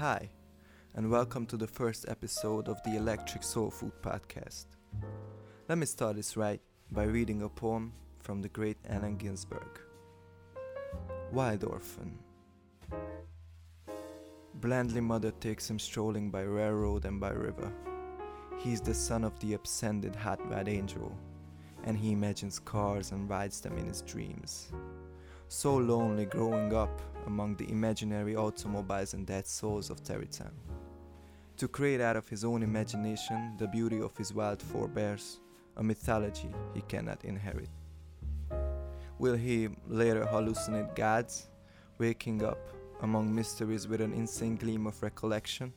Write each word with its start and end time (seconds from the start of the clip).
Hi, 0.00 0.30
and 0.94 1.10
welcome 1.10 1.44
to 1.44 1.58
the 1.58 1.66
first 1.66 2.06
episode 2.08 2.68
of 2.68 2.82
the 2.84 2.96
Electric 2.96 3.42
Soul 3.42 3.70
Food 3.70 3.92
Podcast. 4.00 4.64
Let 5.68 5.76
me 5.76 5.84
start 5.84 6.16
this 6.16 6.38
right 6.38 6.62
by 6.90 7.02
reading 7.02 7.42
a 7.42 7.50
poem 7.50 7.92
from 8.18 8.40
the 8.40 8.48
great 8.48 8.78
Allen 8.88 9.18
Ginsberg. 9.18 9.78
Wild 11.32 11.64
Orphan. 11.64 12.18
Blandly 14.54 15.02
mother 15.02 15.32
takes 15.32 15.68
him 15.68 15.78
strolling 15.78 16.30
by 16.30 16.44
railroad 16.44 17.04
and 17.04 17.20
by 17.20 17.32
river. 17.32 17.70
He 18.56 18.72
is 18.72 18.80
the 18.80 18.94
son 18.94 19.22
of 19.22 19.38
the 19.40 19.52
abscended 19.52 20.16
hot 20.16 20.40
red 20.50 20.66
angel, 20.66 21.14
and 21.84 21.94
he 21.94 22.12
imagines 22.12 22.58
cars 22.58 23.12
and 23.12 23.28
rides 23.28 23.60
them 23.60 23.76
in 23.76 23.84
his 23.84 24.00
dreams. 24.00 24.72
So 25.52 25.76
lonely 25.76 26.26
growing 26.26 26.72
up 26.72 27.02
among 27.26 27.56
the 27.56 27.68
imaginary 27.68 28.36
automobiles 28.36 29.14
and 29.14 29.26
dead 29.26 29.48
souls 29.48 29.90
of 29.90 30.00
Tarrytown. 30.04 30.52
To 31.56 31.66
create 31.66 32.00
out 32.00 32.16
of 32.16 32.28
his 32.28 32.44
own 32.44 32.62
imagination 32.62 33.56
the 33.58 33.66
beauty 33.66 34.00
of 34.00 34.16
his 34.16 34.32
wild 34.32 34.62
forebears, 34.62 35.40
a 35.76 35.82
mythology 35.82 36.54
he 36.72 36.82
cannot 36.82 37.24
inherit. 37.24 37.68
Will 39.18 39.34
he 39.34 39.70
later 39.88 40.24
hallucinate 40.24 40.94
gods, 40.94 41.48
waking 41.98 42.44
up 42.44 42.68
among 43.02 43.34
mysteries 43.34 43.88
with 43.88 44.00
an 44.00 44.12
insane 44.12 44.54
gleam 44.54 44.86
of 44.86 45.02
recollection? 45.02 45.72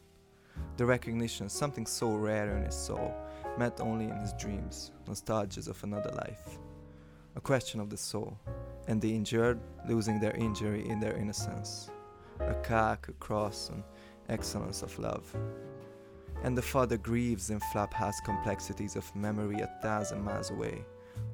The 0.77 0.85
recognition, 0.85 1.49
something 1.49 1.87
so 1.87 2.13
rare 2.13 2.55
in 2.57 2.63
his 2.63 2.75
soul, 2.75 3.11
met 3.57 3.81
only 3.81 4.05
in 4.05 4.17
his 4.17 4.33
dreams, 4.33 4.91
nostalgias 5.07 5.67
of 5.67 5.83
another 5.83 6.11
life. 6.11 6.59
A 7.35 7.41
question 7.41 7.79
of 7.79 7.89
the 7.89 7.97
soul, 7.97 8.37
and 8.87 9.01
the 9.01 9.15
injured 9.15 9.59
losing 9.87 10.19
their 10.19 10.35
injury 10.35 10.87
in 10.87 10.99
their 10.99 11.17
innocence. 11.17 11.89
A 12.39 12.53
cock, 12.53 13.07
a 13.07 13.13
cross, 13.13 13.69
an 13.69 13.83
excellence 14.29 14.83
of 14.83 14.97
love. 14.99 15.35
And 16.43 16.55
the 16.55 16.61
father 16.61 16.97
grieves 16.97 17.49
in 17.49 17.59
flophouse 17.73 18.23
complexities 18.23 18.95
of 18.95 19.15
memory 19.15 19.61
a 19.61 19.67
thousand 19.81 20.23
miles 20.23 20.51
away, 20.51 20.85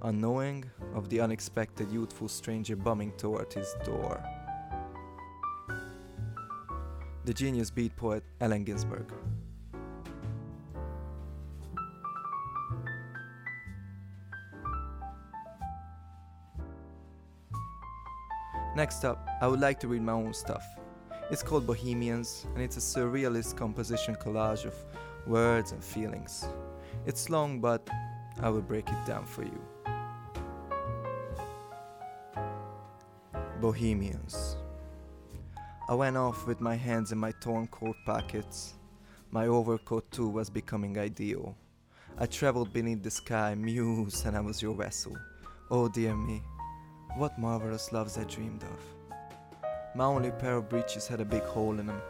unknowing 0.03 0.63
of 0.93 1.09
the 1.09 1.19
unexpected 1.19 1.91
youthful 1.91 2.29
stranger 2.29 2.77
bumming 2.77 3.11
toward 3.17 3.51
his 3.51 3.75
door. 3.83 4.23
The 7.25 7.33
genius 7.33 7.69
beat 7.71 7.95
poet 7.97 8.23
Allen 8.39 8.63
Ginsberg. 8.63 9.11
Next 18.79 19.03
up, 19.03 19.27
I 19.41 19.47
would 19.49 19.59
like 19.59 19.77
to 19.81 19.89
read 19.89 20.03
my 20.03 20.13
own 20.13 20.33
stuff. 20.33 20.65
It's 21.29 21.43
called 21.43 21.67
Bohemians, 21.67 22.47
and 22.53 22.63
it's 22.63 22.77
a 22.77 22.79
surrealist 22.79 23.57
composition 23.57 24.15
collage 24.15 24.63
of 24.63 24.73
words 25.27 25.73
and 25.73 25.83
feelings. 25.83 26.47
It's 27.05 27.29
long, 27.29 27.59
but 27.59 27.89
I 28.41 28.47
will 28.47 28.61
break 28.61 28.87
it 28.87 29.05
down 29.05 29.25
for 29.25 29.43
you. 29.43 29.61
Bohemians. 33.59 34.55
I 35.89 35.93
went 35.93 36.15
off 36.15 36.47
with 36.47 36.61
my 36.61 36.75
hands 36.75 37.11
in 37.11 37.17
my 37.17 37.33
torn 37.41 37.67
coat 37.67 37.97
pockets. 38.05 38.75
My 39.29 39.47
overcoat 39.47 40.09
too 40.09 40.29
was 40.29 40.49
becoming 40.49 40.97
ideal. 40.97 41.53
I 42.17 42.27
traveled 42.27 42.71
beneath 42.71 43.03
the 43.03 43.11
sky, 43.11 43.55
muse, 43.55 44.23
and 44.23 44.37
I 44.37 44.39
was 44.39 44.61
your 44.61 44.73
vessel. 44.73 45.17
Oh 45.69 45.89
dear 45.89 46.15
me, 46.15 46.41
what 47.15 47.37
marvelous 47.37 47.91
loves 47.91 48.17
I 48.17 48.23
dreamed 48.23 48.63
of. 48.63 48.79
My 49.95 50.05
only 50.05 50.31
pair 50.31 50.57
of 50.57 50.69
breeches 50.69 51.07
had 51.07 51.21
a 51.21 51.25
big 51.25 51.43
hole 51.43 51.79
in 51.79 51.87
them. 51.87 52.01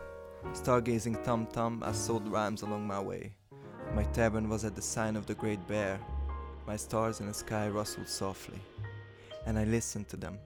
Stargazing 0.53 1.23
tum 1.23 1.45
tum, 1.47 1.83
I 1.85 1.91
sowed 1.91 2.27
rhymes 2.27 2.61
along 2.61 2.87
my 2.87 2.99
way. 2.99 3.33
My 3.93 4.03
tavern 4.03 4.49
was 4.49 4.65
at 4.65 4.75
the 4.75 4.81
sign 4.81 5.15
of 5.15 5.25
the 5.25 5.35
Great 5.35 5.65
Bear. 5.67 5.99
My 6.67 6.75
stars 6.75 7.19
in 7.19 7.27
the 7.27 7.33
sky 7.33 7.69
rustled 7.69 8.07
softly, 8.07 8.59
and 9.45 9.57
I 9.57 9.63
listened 9.63 10.07
to 10.09 10.17
them 10.17 10.39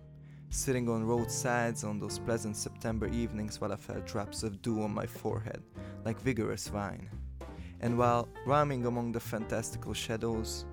sitting 0.53 0.87
on 0.87 1.03
roadsides 1.03 1.83
on 1.83 1.97
those 1.97 2.19
pleasant 2.19 2.55
September 2.55 3.07
evenings 3.07 3.59
while 3.59 3.73
I 3.73 3.75
felt 3.75 4.05
drops 4.05 4.43
of 4.43 4.61
dew 4.61 4.83
on 4.83 4.93
my 4.93 5.07
forehead, 5.07 5.63
like 6.05 6.19
vigorous 6.21 6.71
wine. 6.71 7.09
And 7.81 7.97
while 7.97 8.29
rhyming 8.45 8.85
among 8.85 9.13
the 9.13 9.19
fantastical 9.19 9.95
shadows, 9.95 10.65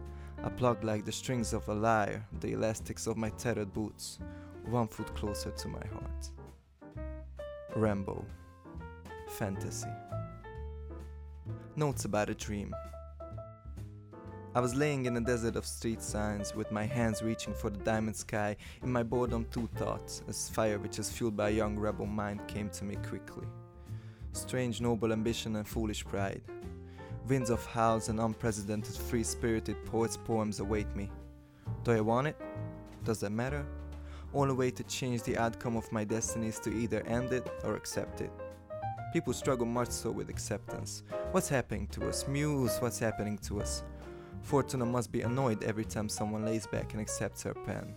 I 0.42 0.48
plucked 0.48 0.84
like 0.84 1.04
the 1.04 1.12
strings 1.12 1.52
of 1.52 1.68
a 1.68 1.74
lyre 1.74 2.26
the 2.40 2.52
elastics 2.52 3.06
of 3.06 3.18
my 3.18 3.28
tattered 3.30 3.74
boots, 3.74 4.18
one 4.64 4.88
foot 4.88 5.14
closer 5.14 5.50
to 5.50 5.68
my 5.68 5.86
heart. 5.92 6.30
Rimbaud. 7.76 8.24
Fantasy. 9.28 9.88
Notes 11.76 12.06
about 12.06 12.30
a 12.30 12.34
dream. 12.34 12.74
I 14.54 14.60
was 14.60 14.74
laying 14.74 15.04
in 15.04 15.16
a 15.16 15.20
desert 15.20 15.56
of 15.56 15.66
street 15.66 16.02
signs 16.02 16.54
with 16.54 16.72
my 16.72 16.84
hands 16.84 17.22
reaching 17.22 17.54
for 17.54 17.70
the 17.70 17.78
diamond 17.78 18.16
sky. 18.16 18.56
In 18.82 18.90
my 18.90 19.02
boredom, 19.02 19.46
two 19.52 19.68
thoughts, 19.76 20.22
as 20.26 20.48
fire 20.48 20.78
which 20.78 20.98
is 20.98 21.10
fueled 21.10 21.36
by 21.36 21.50
a 21.50 21.52
young 21.52 21.78
rebel 21.78 22.06
mind, 22.06 22.40
came 22.48 22.70
to 22.70 22.84
me 22.84 22.96
quickly. 23.08 23.46
Strange 24.32 24.80
noble 24.80 25.12
ambition 25.12 25.56
and 25.56 25.68
foolish 25.68 26.04
pride. 26.04 26.42
Winds 27.28 27.50
of 27.50 27.64
howls 27.66 28.08
and 28.08 28.18
unprecedented 28.18 28.94
free 28.94 29.22
spirited 29.22 29.84
poets' 29.86 30.16
poems 30.16 30.60
await 30.60 30.94
me. 30.96 31.10
Do 31.84 31.92
I 31.92 32.00
want 32.00 32.26
it? 32.26 32.36
Does 33.04 33.20
that 33.20 33.30
matter? 33.30 33.64
Only 34.32 34.54
way 34.54 34.70
to 34.70 34.82
change 34.84 35.22
the 35.22 35.36
outcome 35.36 35.76
of 35.76 35.90
my 35.92 36.04
destiny 36.04 36.48
is 36.48 36.58
to 36.60 36.70
either 36.70 37.02
end 37.06 37.32
it 37.32 37.48
or 37.64 37.74
accept 37.74 38.20
it. 38.20 38.30
People 39.12 39.32
struggle 39.32 39.66
much 39.66 39.90
so 39.90 40.10
with 40.10 40.30
acceptance. 40.30 41.02
What's 41.32 41.48
happening 41.48 41.88
to 41.88 42.08
us? 42.08 42.28
Muse, 42.28 42.78
what's 42.78 42.98
happening 42.98 43.38
to 43.38 43.60
us? 43.60 43.82
Fortuna 44.42 44.86
must 44.86 45.12
be 45.12 45.22
annoyed 45.22 45.64
every 45.64 45.84
time 45.84 46.08
someone 46.08 46.44
lays 46.44 46.66
back 46.66 46.92
and 46.92 47.00
accepts 47.00 47.42
her 47.42 47.54
pen. 47.54 47.94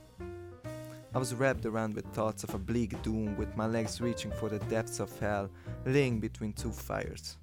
I 1.15 1.19
was 1.19 1.35
wrapped 1.35 1.67
around 1.67 1.93
with 1.93 2.05
thoughts 2.07 2.43
of 2.43 2.55
a 2.55 2.57
bleak 2.57 2.99
doom, 3.03 3.37
with 3.37 3.55
my 3.55 3.67
legs 3.67 4.01
reaching 4.01 4.31
for 4.31 4.49
the 4.49 4.57
depths 4.59 4.99
of 4.99 5.17
hell, 5.19 5.51
laying 5.85 6.19
between 6.19 6.53
two 6.53 6.71
fires. 6.71 7.37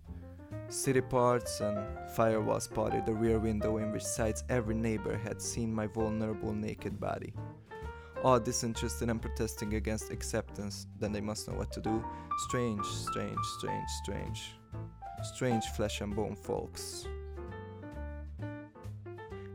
City 0.71 1.01
parts 1.01 1.61
and 1.61 1.85
firewall 2.11 2.61
spotted 2.61 3.05
the 3.05 3.13
rear 3.13 3.41
window 3.41 3.79
in 3.79 3.91
which 3.91 4.05
sights 4.05 4.45
every 4.49 4.77
neighbor 4.77 5.17
had 5.17 5.43
seen 5.43 5.75
my 5.75 5.89
vulnerable 5.89 6.53
naked 6.53 7.01
body. 7.01 7.35
All 8.23 8.39
disinterested 8.39 9.11
and 9.11 9.21
protesting 9.21 9.75
against 9.75 10.13
acceptance, 10.13 10.87
then 11.01 11.11
they 11.11 11.21
must 11.21 11.49
know 11.49 11.55
what 11.55 11.73
to 11.73 11.81
do. 11.81 12.05
Strange, 12.47 12.87
strange, 12.87 13.37
strange, 13.59 13.89
strange. 14.05 14.53
Strange 15.25 15.65
flesh 15.75 16.03
and 16.03 16.15
bone 16.15 16.37
folks. 16.37 17.09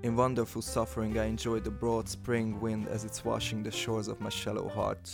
In 0.03 0.17
wonderful 0.17 0.61
suffering, 0.61 1.17
I 1.17 1.27
enjoy 1.27 1.61
the 1.61 1.71
broad 1.71 2.09
spring 2.09 2.59
wind 2.59 2.89
as 2.89 3.05
it's 3.05 3.23
washing 3.23 3.63
the 3.63 3.71
shores 3.71 4.09
of 4.09 4.19
my 4.19 4.29
shallow 4.29 4.67
heart, 4.67 5.13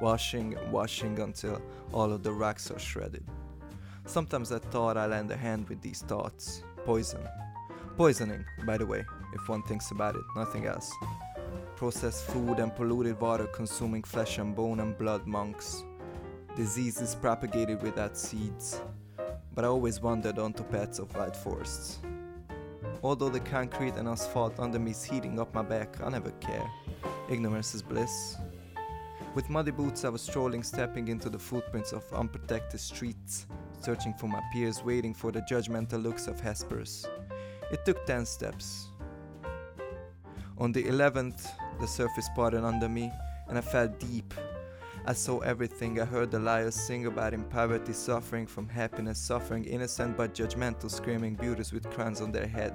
washing 0.00 0.56
and 0.56 0.70
washing 0.70 1.18
until 1.18 1.60
all 1.92 2.12
of 2.12 2.22
the 2.22 2.32
rocks 2.32 2.70
are 2.70 2.78
shredded. 2.78 3.24
Sometimes 4.06 4.50
I 4.52 4.58
thought 4.58 4.96
I 4.96 5.06
lend 5.06 5.30
a 5.30 5.36
hand 5.36 5.68
with 5.68 5.80
these 5.82 6.02
thoughts. 6.02 6.62
Poison. 6.84 7.20
Poisoning, 7.96 8.44
by 8.64 8.76
the 8.76 8.86
way, 8.86 9.04
if 9.34 9.48
one 9.48 9.62
thinks 9.62 9.90
about 9.90 10.16
it, 10.16 10.24
nothing 10.34 10.66
else. 10.66 10.90
Processed 11.76 12.24
food 12.24 12.58
and 12.58 12.74
polluted 12.74 13.20
water 13.20 13.46
consuming 13.46 14.02
flesh 14.02 14.38
and 14.38 14.54
bone 14.56 14.80
and 14.80 14.96
blood 14.98 15.26
monks. 15.26 15.84
Diseases 16.56 17.14
propagated 17.14 17.82
without 17.82 18.16
seeds. 18.16 18.80
But 19.54 19.64
I 19.64 19.68
always 19.68 20.00
wandered 20.00 20.38
onto 20.38 20.64
paths 20.64 20.98
of 20.98 21.14
wild 21.14 21.36
forests. 21.36 21.98
Although 23.02 23.30
the 23.30 23.40
concrete 23.40 23.94
and 23.94 24.08
asphalt 24.08 24.58
under 24.58 24.78
me 24.78 24.90
is 24.90 25.04
heating 25.04 25.38
up 25.38 25.54
my 25.54 25.62
back, 25.62 26.00
I 26.02 26.10
never 26.10 26.30
care. 26.32 26.68
Ignorance 27.30 27.74
is 27.74 27.82
bliss. 27.82 28.36
With 29.34 29.48
muddy 29.48 29.70
boots, 29.70 30.04
I 30.04 30.08
was 30.08 30.22
strolling, 30.22 30.62
stepping 30.62 31.08
into 31.08 31.30
the 31.30 31.38
footprints 31.38 31.92
of 31.92 32.04
unprotected 32.12 32.80
streets, 32.80 33.46
searching 33.80 34.14
for 34.14 34.26
my 34.26 34.40
peers, 34.52 34.84
waiting 34.84 35.14
for 35.14 35.32
the 35.32 35.40
judgmental 35.42 36.02
looks 36.02 36.26
of 36.26 36.40
Hesperus. 36.40 37.06
It 37.72 37.84
took 37.84 38.04
ten 38.06 38.26
steps. 38.26 38.88
On 40.58 40.72
the 40.72 40.86
eleventh, 40.86 41.48
the 41.80 41.86
surface 41.86 42.28
parted 42.34 42.64
under 42.64 42.88
me, 42.88 43.10
and 43.48 43.56
I 43.56 43.60
fell 43.62 43.88
deep. 43.88 44.34
I 45.06 45.14
saw 45.14 45.38
everything. 45.38 45.98
I 45.98 46.04
heard 46.04 46.30
the 46.30 46.38
liars 46.38 46.74
sing 46.74 47.06
about 47.06 47.32
in 47.32 47.44
poverty, 47.44 47.94
suffering 47.94 48.46
from 48.46 48.68
happiness, 48.68 49.18
suffering 49.18 49.64
innocent 49.64 50.16
but 50.16 50.34
judgmental, 50.34 50.90
screaming 50.90 51.34
beauties 51.34 51.72
with 51.72 51.88
crowns 51.90 52.20
on 52.20 52.30
their 52.30 52.46
head, 52.46 52.74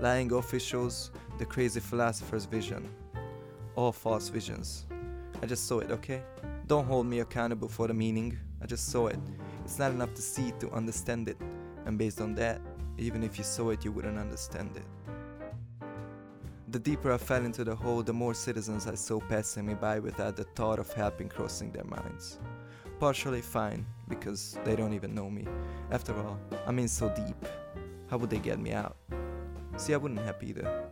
lying 0.00 0.32
officials, 0.32 1.10
the 1.38 1.44
crazy 1.44 1.80
philosopher's 1.80 2.46
vision. 2.46 2.88
All 3.74 3.92
false 3.92 4.30
visions. 4.30 4.86
I 5.42 5.46
just 5.46 5.66
saw 5.66 5.80
it, 5.80 5.90
okay? 5.90 6.22
Don't 6.66 6.86
hold 6.86 7.06
me 7.06 7.20
accountable 7.20 7.68
for 7.68 7.86
the 7.86 7.94
meaning. 7.94 8.38
I 8.62 8.66
just 8.66 8.88
saw 8.90 9.08
it. 9.08 9.18
It's 9.66 9.80
not 9.80 9.90
enough 9.90 10.14
to 10.14 10.22
see 10.22 10.52
to 10.60 10.70
understand 10.70 11.28
it. 11.28 11.36
And 11.86 11.98
based 11.98 12.20
on 12.20 12.36
that, 12.36 12.60
even 12.98 13.24
if 13.24 13.36
you 13.36 13.42
saw 13.42 13.70
it, 13.70 13.84
you 13.84 13.90
wouldn't 13.90 14.16
understand 14.16 14.76
it. 14.76 14.84
The 16.68 16.78
deeper 16.78 17.12
I 17.12 17.18
fell 17.18 17.44
into 17.44 17.64
the 17.64 17.74
hole, 17.74 18.04
the 18.04 18.12
more 18.12 18.32
citizens 18.32 18.86
I 18.86 18.94
saw 18.94 19.18
passing 19.18 19.66
me 19.66 19.74
by 19.74 19.98
without 19.98 20.36
the 20.36 20.44
thought 20.44 20.78
of 20.78 20.92
helping 20.92 21.28
crossing 21.28 21.72
their 21.72 21.82
minds. 21.82 22.38
Partially 23.00 23.40
fine, 23.40 23.84
because 24.08 24.56
they 24.64 24.76
don't 24.76 24.94
even 24.94 25.16
know 25.16 25.28
me. 25.28 25.48
After 25.90 26.16
all, 26.16 26.38
I'm 26.64 26.78
in 26.78 26.86
so 26.86 27.08
deep. 27.08 27.44
How 28.08 28.18
would 28.18 28.30
they 28.30 28.38
get 28.38 28.60
me 28.60 28.70
out? 28.70 28.96
See, 29.78 29.94
I 29.94 29.96
wouldn't 29.96 30.20
help 30.20 30.44
either. 30.44 30.84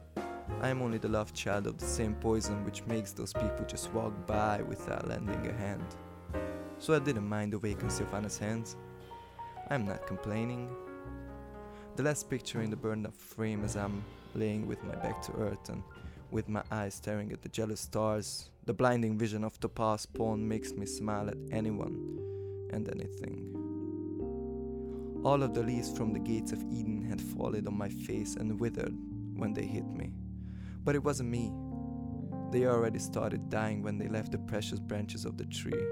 I 0.61 0.69
am 0.69 0.83
only 0.83 0.99
the 0.99 1.09
love 1.09 1.33
child 1.33 1.69
of 1.69 1.79
the 1.79 1.87
same 1.87 2.17
poison 2.17 2.65
which 2.65 2.85
makes 2.87 3.13
those 3.13 3.33
people 3.33 3.65
just 3.69 3.93
walk 3.93 4.27
by 4.27 4.63
without 4.63 5.07
lending 5.07 5.47
a 5.47 5.53
hand. 5.53 5.87
So 6.85 6.93
I 6.93 6.99
didn't 6.99 7.27
mind 7.27 7.55
the 7.55 7.57
vacancy 7.57 8.05
of 8.05 8.13
Anna's 8.13 8.37
hands. 8.37 8.77
I'm 9.71 9.87
not 9.87 10.07
complaining. 10.07 10.69
The 11.97 12.03
last 12.03 12.29
picture 12.29 12.61
in 12.61 12.69
the 12.69 12.77
burned 12.77 13.07
up 13.07 13.17
frame 13.17 13.65
as 13.65 13.75
I'm 13.75 14.05
laying 14.35 14.67
with 14.67 14.85
my 14.85 14.95
back 14.97 15.23
to 15.23 15.33
earth 15.37 15.71
and 15.71 15.83
with 16.31 16.47
my 16.47 16.63
eyes 16.71 16.93
staring 16.93 17.33
at 17.33 17.41
the 17.41 17.49
jealous 17.49 17.81
stars, 17.81 18.51
the 18.67 18.75
blinding 18.75 19.17
vision 19.17 19.45
of 19.45 19.59
the 19.61 19.69
past 19.71 20.13
pawn 20.13 20.47
makes 20.47 20.75
me 20.75 20.85
smile 20.85 21.31
at 21.31 21.39
anyone 21.51 22.19
and 22.71 22.87
anything. 22.91 23.49
All 25.25 25.43
of 25.43 25.55
the 25.55 25.63
leaves 25.63 25.91
from 25.91 26.13
the 26.13 26.19
gates 26.19 26.53
of 26.53 26.63
Eden 26.71 27.03
had 27.03 27.19
fallen 27.19 27.67
on 27.67 27.79
my 27.79 27.89
face 27.89 28.37
and 28.37 28.61
withered 28.61 28.95
when 29.37 29.55
they 29.55 29.65
hit 29.65 29.87
me. 29.87 30.13
But 30.85 30.97
it 30.97 31.03
wasn't 31.03 31.31
me. 31.31 31.51
They 32.51 32.67
already 32.67 32.99
started 32.99 33.49
dying 33.49 33.83
when 33.83 33.97
they 33.97 34.09
left 34.09 34.33
the 34.33 34.39
precious 34.39 34.81
branches 34.81 35.25
of 35.25 35.39
the 35.39 35.47
tree. 35.47 35.83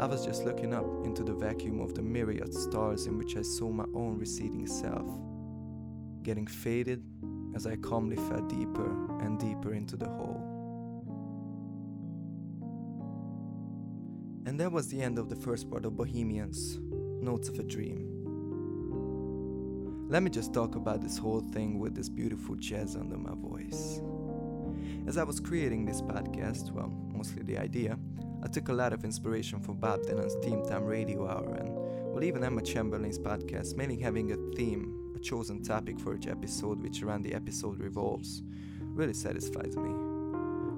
I 0.00 0.06
was 0.06 0.24
just 0.26 0.44
looking 0.44 0.74
up 0.74 0.84
into 1.04 1.22
the 1.22 1.32
vacuum 1.32 1.80
of 1.80 1.94
the 1.94 2.02
myriad 2.02 2.52
stars 2.52 3.06
in 3.06 3.16
which 3.16 3.36
I 3.36 3.42
saw 3.42 3.70
my 3.70 3.86
own 3.94 4.18
receding 4.18 4.66
self, 4.66 5.06
getting 6.22 6.46
faded 6.48 7.02
as 7.54 7.66
I 7.66 7.76
calmly 7.76 8.16
fell 8.16 8.42
deeper 8.42 8.90
and 9.20 9.38
deeper 9.38 9.72
into 9.72 9.96
the 9.96 10.08
hole. 10.08 10.50
And 14.46 14.58
that 14.58 14.72
was 14.72 14.88
the 14.88 15.00
end 15.00 15.18
of 15.18 15.28
the 15.28 15.36
first 15.36 15.70
part 15.70 15.84
of 15.86 15.96
Bohemians 15.96 16.78
Notes 17.22 17.48
of 17.48 17.58
a 17.60 17.62
Dream. 17.62 18.10
Let 20.08 20.22
me 20.22 20.30
just 20.30 20.52
talk 20.52 20.74
about 20.74 21.02
this 21.02 21.16
whole 21.16 21.40
thing 21.40 21.78
with 21.78 21.94
this 21.94 22.08
beautiful 22.08 22.56
jazz 22.56 22.96
under 22.96 23.16
my 23.16 23.34
voice. 23.34 24.00
As 25.06 25.18
I 25.18 25.22
was 25.22 25.40
creating 25.40 25.86
this 25.86 26.02
podcast, 26.02 26.72
well, 26.72 26.92
mostly 27.12 27.42
the 27.42 27.58
idea, 27.58 27.96
I 28.44 28.48
took 28.48 28.68
a 28.68 28.74
lot 28.74 28.92
of 28.92 29.04
inspiration 29.04 29.58
from 29.58 29.76
Bob 29.76 30.02
Dylan's 30.02 30.34
Theme 30.44 30.62
Time 30.66 30.84
Radio 30.84 31.26
Hour 31.26 31.54
and, 31.54 31.70
well, 32.12 32.22
even 32.22 32.44
Emma 32.44 32.60
Chamberlain's 32.60 33.18
podcast, 33.18 33.74
mainly 33.74 33.96
having 33.96 34.32
a 34.32 34.36
theme, 34.54 35.14
a 35.16 35.18
chosen 35.18 35.62
topic 35.62 35.98
for 35.98 36.14
each 36.14 36.26
episode, 36.26 36.82
which 36.82 37.02
around 37.02 37.22
the 37.22 37.32
episode 37.32 37.80
revolves, 37.80 38.42
really 38.82 39.14
satisfies 39.14 39.78
me. 39.78 39.90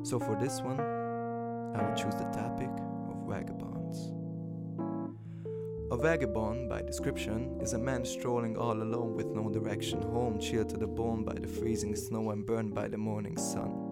So 0.05 0.21
for 0.21 0.39
this 0.41 0.61
one, 0.61 0.79
I 0.79 1.83
would 1.83 1.97
choose 1.97 2.15
the 2.15 2.31
topic 2.33 2.71
of 3.11 3.29
vagabonds. 3.29 4.13
A 5.91 5.97
vagabond, 5.97 6.69
by 6.69 6.83
description, 6.83 7.59
is 7.61 7.73
a 7.73 7.79
man 7.79 8.05
strolling 8.05 8.57
all 8.57 8.81
alone 8.81 9.17
with 9.17 9.27
no 9.27 9.51
direction 9.51 10.01
home, 10.03 10.39
chilled 10.39 10.69
to 10.69 10.77
the 10.77 10.87
bone 10.87 11.25
by 11.25 11.35
the 11.35 11.49
freezing 11.49 11.97
snow 11.97 12.31
and 12.31 12.47
burned 12.47 12.75
by 12.75 12.87
the 12.87 12.97
morning 12.97 13.37
sun. 13.37 13.83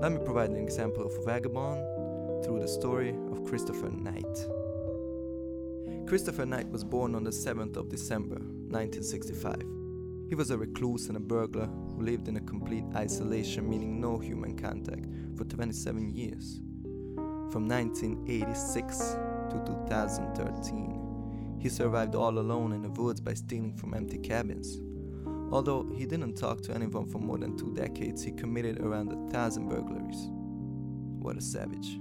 Let 0.00 0.10
me 0.10 0.18
provide 0.18 0.50
an 0.50 0.56
example 0.56 1.06
of 1.06 1.12
a 1.14 1.22
vagabond 1.22 1.99
through 2.42 2.60
the 2.60 2.68
story 2.68 3.10
of 3.30 3.44
Christopher 3.44 3.90
Knight. 3.90 4.46
Christopher 6.06 6.46
Knight 6.46 6.68
was 6.68 6.82
born 6.82 7.14
on 7.14 7.24
the 7.24 7.30
7th 7.30 7.76
of 7.76 7.88
December 7.88 8.36
1965. 8.36 9.62
He 10.28 10.34
was 10.34 10.50
a 10.50 10.58
recluse 10.58 11.08
and 11.08 11.16
a 11.16 11.20
burglar 11.20 11.66
who 11.66 12.02
lived 12.02 12.28
in 12.28 12.36
a 12.36 12.40
complete 12.40 12.84
isolation, 12.96 13.68
meaning 13.68 14.00
no 14.00 14.18
human 14.18 14.56
contact, 14.56 15.06
for 15.36 15.44
27 15.44 16.10
years. 16.10 16.60
From 17.52 17.68
1986 17.68 18.98
to 19.50 19.62
2013, 19.66 21.58
he 21.60 21.68
survived 21.68 22.14
all 22.14 22.38
alone 22.38 22.72
in 22.72 22.82
the 22.82 22.90
woods 22.90 23.20
by 23.20 23.34
stealing 23.34 23.74
from 23.74 23.94
empty 23.94 24.18
cabins. 24.18 24.80
Although 25.52 25.92
he 25.96 26.06
didn't 26.06 26.36
talk 26.36 26.60
to 26.62 26.74
anyone 26.74 27.06
for 27.06 27.18
more 27.18 27.38
than 27.38 27.56
two 27.56 27.74
decades, 27.74 28.22
he 28.22 28.30
committed 28.30 28.80
around 28.80 29.12
a 29.12 29.30
thousand 29.30 29.68
burglaries. 29.68 30.28
What 31.20 31.36
a 31.36 31.40
savage. 31.40 31.98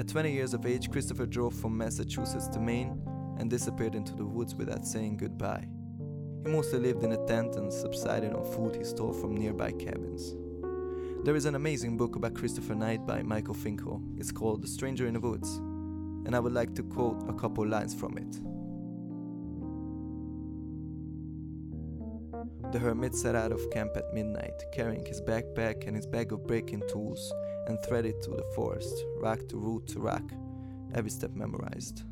At 0.00 0.08
20 0.08 0.32
years 0.32 0.54
of 0.54 0.64
age, 0.66 0.90
Christopher 0.90 1.26
drove 1.26 1.54
from 1.54 1.76
Massachusetts 1.76 2.48
to 2.48 2.60
Maine 2.60 3.00
and 3.38 3.50
disappeared 3.50 3.94
into 3.94 4.14
the 4.14 4.24
woods 4.24 4.54
without 4.54 4.86
saying 4.86 5.18
goodbye. 5.18 5.68
He 6.44 6.50
mostly 6.50 6.80
lived 6.80 7.04
in 7.04 7.12
a 7.12 7.26
tent 7.26 7.56
and 7.56 7.72
subsided 7.72 8.32
on 8.32 8.44
food 8.44 8.74
he 8.74 8.84
stole 8.84 9.12
from 9.12 9.36
nearby 9.36 9.70
cabins. 9.72 10.34
There 11.24 11.36
is 11.36 11.44
an 11.44 11.54
amazing 11.54 11.96
book 11.96 12.16
about 12.16 12.34
Christopher 12.34 12.74
Knight 12.74 13.06
by 13.06 13.22
Michael 13.22 13.54
Finkel. 13.54 14.02
It's 14.16 14.32
called 14.32 14.62
The 14.62 14.66
Stranger 14.66 15.06
in 15.06 15.14
the 15.14 15.20
Woods, 15.20 15.58
and 16.26 16.34
I 16.34 16.40
would 16.40 16.52
like 16.52 16.74
to 16.74 16.82
quote 16.82 17.22
a 17.28 17.34
couple 17.34 17.66
lines 17.66 17.94
from 17.94 18.18
it. 18.18 18.40
The 22.72 22.78
hermit 22.78 23.14
set 23.14 23.34
out 23.34 23.52
of 23.52 23.70
camp 23.70 23.96
at 23.96 24.12
midnight, 24.14 24.64
carrying 24.72 25.04
his 25.04 25.20
backpack 25.20 25.86
and 25.86 25.94
his 25.94 26.06
bag 26.06 26.32
of 26.32 26.46
breaking 26.46 26.82
tools, 26.88 27.32
and 27.66 27.78
threaded 27.82 28.22
through 28.22 28.36
the 28.36 28.52
forest, 28.54 29.04
rack 29.20 29.46
to 29.48 29.56
root 29.56 29.86
to 29.88 30.00
rack, 30.00 30.24
every 30.94 31.10
step 31.10 31.32
memorized. 31.34 32.02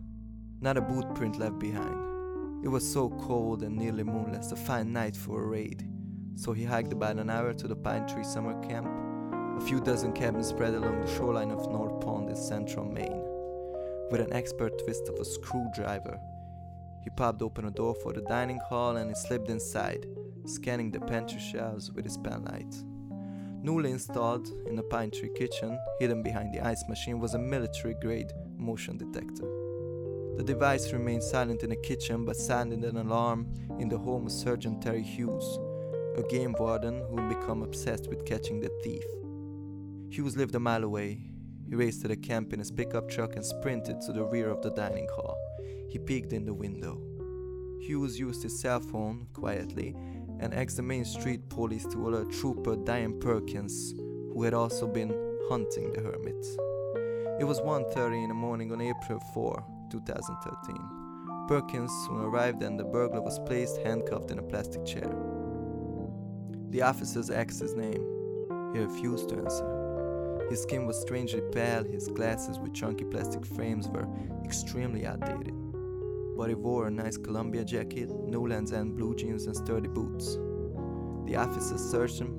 Not 0.60 0.76
a 0.76 0.80
boot 0.80 1.14
print 1.14 1.38
left 1.38 1.58
behind. 1.58 2.64
It 2.64 2.68
was 2.68 2.86
so 2.86 3.08
cold 3.08 3.62
and 3.62 3.76
nearly 3.76 4.04
moonless, 4.04 4.52
a 4.52 4.56
fine 4.56 4.92
night 4.92 5.16
for 5.16 5.42
a 5.42 5.46
raid. 5.46 5.88
So 6.34 6.52
he 6.52 6.64
hiked 6.64 6.92
about 6.92 7.18
an 7.18 7.30
hour 7.30 7.52
to 7.54 7.68
the 7.68 7.76
Pine 7.76 8.06
Tree 8.06 8.24
Summer 8.24 8.60
Camp, 8.66 8.86
a 9.58 9.64
few 9.66 9.80
dozen 9.80 10.12
cabins 10.12 10.48
spread 10.48 10.74
along 10.74 11.00
the 11.00 11.14
shoreline 11.14 11.50
of 11.50 11.70
North 11.70 12.00
Pond 12.00 12.28
in 12.28 12.36
central 12.36 12.84
Maine. 12.84 13.24
With 14.10 14.20
an 14.20 14.32
expert 14.32 14.78
twist 14.82 15.08
of 15.08 15.16
a 15.16 15.24
screwdriver, 15.24 16.18
he 17.02 17.10
popped 17.10 17.42
open 17.42 17.66
a 17.66 17.70
door 17.70 17.94
for 18.02 18.12
the 18.12 18.22
dining 18.22 18.58
hall 18.58 18.96
and 18.96 19.10
he 19.10 19.14
slipped 19.14 19.48
inside, 19.48 20.06
scanning 20.46 20.90
the 20.90 21.00
pantry 21.00 21.40
shelves 21.40 21.90
with 21.90 22.04
his 22.04 22.18
penlight. 22.18 22.84
Newly 23.62 23.90
installed 23.90 24.48
in 24.66 24.78
a 24.78 24.82
pine 24.82 25.10
tree 25.10 25.30
kitchen, 25.34 25.78
hidden 25.98 26.22
behind 26.22 26.54
the 26.54 26.66
ice 26.66 26.82
machine, 26.88 27.20
was 27.20 27.34
a 27.34 27.38
military 27.38 27.94
grade 28.00 28.32
motion 28.56 28.96
detector. 28.96 29.46
The 30.36 30.44
device 30.44 30.92
remained 30.94 31.22
silent 31.22 31.62
in 31.62 31.68
the 31.68 31.76
kitchen 31.76 32.24
but 32.24 32.36
sounded 32.36 32.82
an 32.84 32.96
alarm 32.96 33.52
in 33.78 33.90
the 33.90 33.98
home 33.98 34.26
of 34.26 34.32
Sergeant 34.32 34.80
Terry 34.80 35.02
Hughes, 35.02 35.58
a 36.16 36.22
game 36.22 36.54
warden 36.58 37.02
who 37.10 37.18
had 37.18 37.28
become 37.28 37.62
obsessed 37.62 38.08
with 38.08 38.24
catching 38.24 38.60
the 38.60 38.70
thief. 38.82 39.04
Hughes 40.10 40.38
lived 40.38 40.54
a 40.54 40.60
mile 40.60 40.84
away. 40.84 41.20
He 41.68 41.74
raced 41.74 42.00
to 42.02 42.08
the 42.08 42.16
camp 42.16 42.54
in 42.54 42.58
his 42.58 42.70
pickup 42.70 43.10
truck 43.10 43.36
and 43.36 43.44
sprinted 43.44 44.00
to 44.00 44.12
the 44.14 44.24
rear 44.24 44.48
of 44.48 44.62
the 44.62 44.70
dining 44.70 45.08
hall. 45.14 45.36
He 45.90 45.98
peeked 45.98 46.32
in 46.32 46.46
the 46.46 46.54
window. 46.54 46.98
Hughes 47.82 48.18
used 48.18 48.42
his 48.42 48.58
cell 48.58 48.80
phone 48.80 49.26
quietly 49.34 49.94
and 50.40 50.54
asked 50.54 50.76
the 50.76 50.82
Maine 50.82 51.04
State 51.04 51.48
police 51.50 51.86
to 51.86 52.08
alert 52.08 52.32
Trooper 52.32 52.74
Diane 52.76 53.20
Perkins, 53.20 53.92
who 54.32 54.42
had 54.42 54.54
also 54.54 54.86
been 54.86 55.14
hunting 55.48 55.92
the 55.92 56.00
hermit. 56.00 56.44
It 57.38 57.44
was 57.44 57.60
1:30 57.60 58.22
in 58.22 58.28
the 58.28 58.34
morning 58.34 58.72
on 58.72 58.80
April 58.80 59.20
4, 59.34 59.64
2013. 59.90 61.46
Perkins 61.46 61.92
soon 62.06 62.20
arrived 62.20 62.62
and 62.62 62.78
the 62.78 62.84
burglar 62.84 63.20
was 63.20 63.38
placed 63.40 63.76
handcuffed 63.78 64.30
in 64.30 64.38
a 64.38 64.42
plastic 64.42 64.84
chair. 64.84 65.14
The 66.70 66.82
officers 66.82 67.30
asked 67.30 67.60
his 67.60 67.74
name. 67.74 68.02
He 68.72 68.78
refused 68.80 69.28
to 69.30 69.36
answer. 69.36 70.46
His 70.48 70.62
skin 70.62 70.86
was 70.86 71.00
strangely 71.00 71.42
pale, 71.52 71.84
his 71.84 72.08
glasses 72.08 72.58
with 72.58 72.74
chunky 72.74 73.04
plastic 73.04 73.44
frames 73.44 73.88
were 73.88 74.08
extremely 74.44 75.06
outdated. 75.06 75.54
But 76.40 76.48
he 76.48 76.54
wore 76.54 76.86
a 76.86 76.90
nice 76.90 77.18
Columbia 77.18 77.66
jacket, 77.66 78.08
new 78.08 78.48
Lands' 78.48 78.72
End 78.72 78.96
blue 78.96 79.14
jeans, 79.14 79.44
and 79.44 79.54
sturdy 79.54 79.88
boots. 79.88 80.38
The 81.26 81.36
officers 81.36 81.82
searched 81.82 82.18
him, 82.18 82.30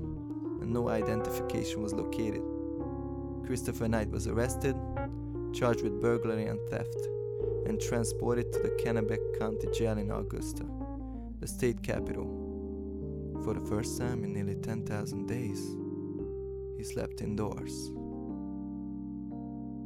and 0.60 0.74
no 0.74 0.90
identification 0.90 1.84
was 1.84 1.94
located. 1.94 2.42
Christopher 3.46 3.88
Knight 3.88 4.10
was 4.10 4.26
arrested, 4.26 4.76
charged 5.54 5.84
with 5.84 6.02
burglary 6.02 6.48
and 6.48 6.60
theft, 6.68 6.98
and 7.68 7.80
transported 7.80 8.52
to 8.54 8.58
the 8.58 8.70
Kennebec 8.70 9.38
County 9.38 9.68
Jail 9.72 10.00
in 10.00 10.10
Augusta, 10.10 10.66
the 11.40 11.46
state 11.46 11.84
capital. 11.84 12.26
For 13.44 13.54
the 13.54 13.68
first 13.70 14.00
time 14.00 14.24
in 14.24 14.34
nearly 14.34 14.56
10,000 14.56 15.28
days, 15.28 15.78
he 16.76 16.84
slept 16.84 17.22
indoors. 17.22 17.92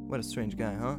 What 0.08 0.20
a 0.20 0.22
strange 0.22 0.56
guy, 0.56 0.72
huh? 0.72 0.96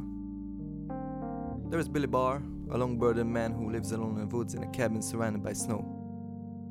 There 1.68 1.80
is 1.80 1.88
Billy 1.88 2.06
Barr, 2.06 2.44
a 2.70 2.78
long 2.78 2.98
burdened 2.98 3.32
man 3.32 3.52
who 3.52 3.70
lives 3.70 3.92
alone 3.92 4.18
in 4.18 4.28
the 4.28 4.36
woods 4.36 4.54
in 4.54 4.62
a 4.62 4.70
cabin 4.70 5.02
surrounded 5.02 5.42
by 5.42 5.52
snow. 5.52 5.84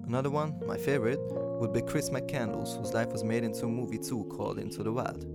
Another 0.06 0.30
one, 0.30 0.60
my 0.66 0.78
favorite, 0.78 1.20
would 1.60 1.74
be 1.74 1.82
Chris 1.82 2.10
McCandless, 2.10 2.78
whose 2.78 2.94
life 2.94 3.12
was 3.12 3.24
made 3.24 3.44
into 3.44 3.66
a 3.66 3.70
movie 3.70 3.98
too 3.98 4.24
called 4.26 4.60
Into 4.60 4.84
the 4.84 4.92
Wild. 4.92 5.26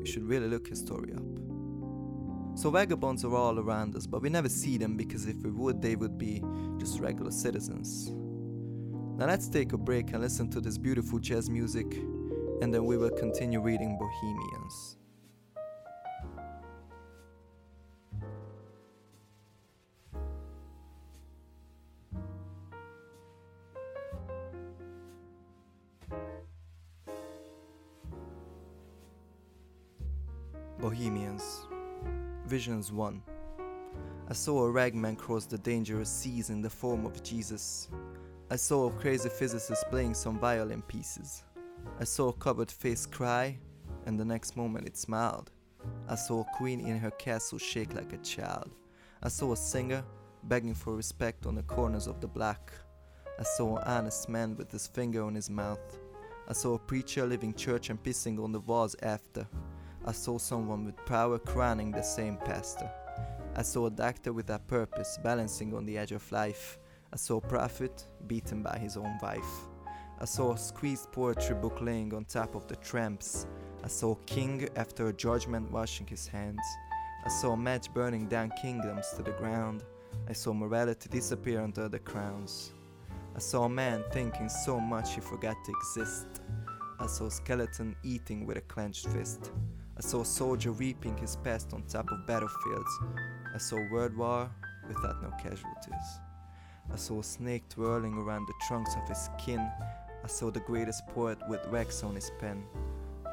You 0.00 0.06
should 0.06 0.24
really 0.24 0.48
look 0.48 0.68
his 0.68 0.80
story 0.80 1.12
up. 1.14 1.22
So 2.58 2.70
vagabonds 2.70 3.24
are 3.24 3.34
all 3.36 3.58
around 3.60 3.94
us, 3.94 4.06
but 4.06 4.20
we 4.20 4.28
never 4.28 4.48
see 4.48 4.78
them 4.78 4.96
because 4.96 5.26
if 5.26 5.36
we 5.44 5.50
would, 5.52 5.80
they 5.80 5.94
would 5.94 6.18
be 6.18 6.42
just 6.78 6.98
regular 6.98 7.30
citizens. 7.30 8.10
Now 9.16 9.26
let's 9.26 9.48
take 9.48 9.72
a 9.72 9.78
break 9.78 10.12
and 10.12 10.20
listen 10.20 10.50
to 10.50 10.60
this 10.60 10.78
beautiful 10.78 11.20
jazz 11.20 11.48
music, 11.48 11.86
and 12.60 12.74
then 12.74 12.84
we 12.84 12.96
will 12.96 13.10
continue 13.10 13.60
reading 13.60 13.96
Bohemians. 13.96 14.97
Visions 32.68 32.92
1. 32.92 33.22
I 34.28 34.32
saw 34.34 34.66
a 34.66 34.70
ragman 34.70 35.16
cross 35.16 35.46
the 35.46 35.56
dangerous 35.56 36.10
seas 36.10 36.50
in 36.50 36.60
the 36.60 36.68
form 36.68 37.06
of 37.06 37.22
Jesus. 37.22 37.88
I 38.50 38.56
saw 38.56 38.88
a 38.88 38.92
crazy 38.92 39.30
physicist 39.30 39.86
playing 39.88 40.12
some 40.12 40.38
violin 40.38 40.82
pieces. 40.82 41.44
I 41.98 42.04
saw 42.04 42.28
a 42.28 42.34
covered 42.34 42.70
face 42.70 43.06
cry, 43.06 43.58
and 44.04 44.20
the 44.20 44.24
next 44.26 44.54
moment 44.54 44.86
it 44.86 44.98
smiled. 44.98 45.50
I 46.10 46.14
saw 46.14 46.42
a 46.42 46.56
queen 46.58 46.80
in 46.80 46.98
her 46.98 47.10
castle 47.12 47.56
shake 47.56 47.94
like 47.94 48.12
a 48.12 48.18
child. 48.18 48.74
I 49.22 49.28
saw 49.28 49.54
a 49.54 49.56
singer 49.56 50.04
begging 50.42 50.74
for 50.74 50.94
respect 50.94 51.46
on 51.46 51.54
the 51.54 51.62
corners 51.62 52.06
of 52.06 52.20
the 52.20 52.28
block. 52.28 52.70
I 53.40 53.44
saw 53.44 53.78
an 53.78 53.84
honest 53.84 54.28
man 54.28 54.56
with 54.58 54.70
his 54.70 54.86
finger 54.86 55.24
on 55.24 55.34
his 55.34 55.48
mouth. 55.48 55.98
I 56.46 56.52
saw 56.52 56.74
a 56.74 56.78
preacher 56.78 57.24
leaving 57.24 57.54
church 57.54 57.88
and 57.88 58.02
pissing 58.02 58.38
on 58.38 58.52
the 58.52 58.60
walls 58.60 58.94
after. 59.00 59.48
I 60.06 60.12
saw 60.12 60.38
someone 60.38 60.84
with 60.84 61.04
power 61.06 61.38
crowning 61.38 61.90
the 61.90 62.02
same 62.02 62.36
pastor. 62.38 62.90
I 63.56 63.62
saw 63.62 63.86
a 63.86 63.90
doctor 63.90 64.32
with 64.32 64.50
a 64.50 64.58
purpose 64.58 65.18
balancing 65.22 65.74
on 65.74 65.84
the 65.84 65.98
edge 65.98 66.12
of 66.12 66.30
life. 66.32 66.78
I 67.12 67.16
saw 67.16 67.38
a 67.38 67.48
prophet 67.48 68.06
beaten 68.26 68.62
by 68.62 68.78
his 68.78 68.96
own 68.96 69.18
wife. 69.20 69.66
I 70.20 70.24
saw 70.24 70.52
a 70.52 70.58
squeezed 70.58 71.12
poetry 71.12 71.54
book 71.54 71.80
laying 71.80 72.14
on 72.14 72.24
top 72.24 72.54
of 72.54 72.66
the 72.66 72.76
tramps. 72.76 73.46
I 73.84 73.88
saw 73.88 74.12
a 74.12 74.24
king 74.26 74.68
after 74.76 75.08
a 75.08 75.12
judgment 75.12 75.70
washing 75.70 76.06
his 76.06 76.26
hands. 76.26 76.62
I 77.24 77.28
saw 77.28 77.52
a 77.52 77.56
match 77.56 77.92
burning 77.92 78.26
down 78.26 78.52
kingdoms 78.60 79.12
to 79.16 79.22
the 79.22 79.32
ground. 79.32 79.84
I 80.28 80.32
saw 80.32 80.52
morality 80.52 81.08
disappear 81.08 81.60
under 81.60 81.88
the 81.88 81.98
crowns. 81.98 82.72
I 83.36 83.40
saw 83.40 83.64
a 83.64 83.68
man 83.68 84.04
thinking 84.12 84.48
so 84.48 84.80
much 84.80 85.14
he 85.14 85.20
forgot 85.20 85.56
to 85.64 85.72
exist. 85.72 86.26
I 86.98 87.06
saw 87.06 87.26
a 87.26 87.30
skeleton 87.30 87.94
eating 88.02 88.46
with 88.46 88.56
a 88.56 88.62
clenched 88.62 89.08
fist. 89.08 89.52
I 89.98 90.00
saw 90.00 90.20
a 90.20 90.24
soldier 90.24 90.70
reaping 90.70 91.16
his 91.16 91.34
past 91.34 91.72
on 91.72 91.82
top 91.82 92.08
of 92.12 92.24
battlefields. 92.24 93.00
I 93.52 93.58
saw 93.58 93.76
world 93.90 94.16
war 94.16 94.48
without 94.86 95.20
no 95.20 95.30
casualties. 95.42 96.20
I 96.92 96.94
saw 96.94 97.18
a 97.18 97.24
snake 97.24 97.68
twirling 97.68 98.14
around 98.14 98.46
the 98.46 98.54
trunks 98.68 98.94
of 98.94 99.08
his 99.08 99.18
skin. 99.18 99.58
I 100.22 100.28
saw 100.28 100.52
the 100.52 100.60
greatest 100.60 101.04
poet 101.08 101.38
with 101.48 101.66
wax 101.70 102.04
on 102.04 102.14
his 102.14 102.30
pen. 102.38 102.62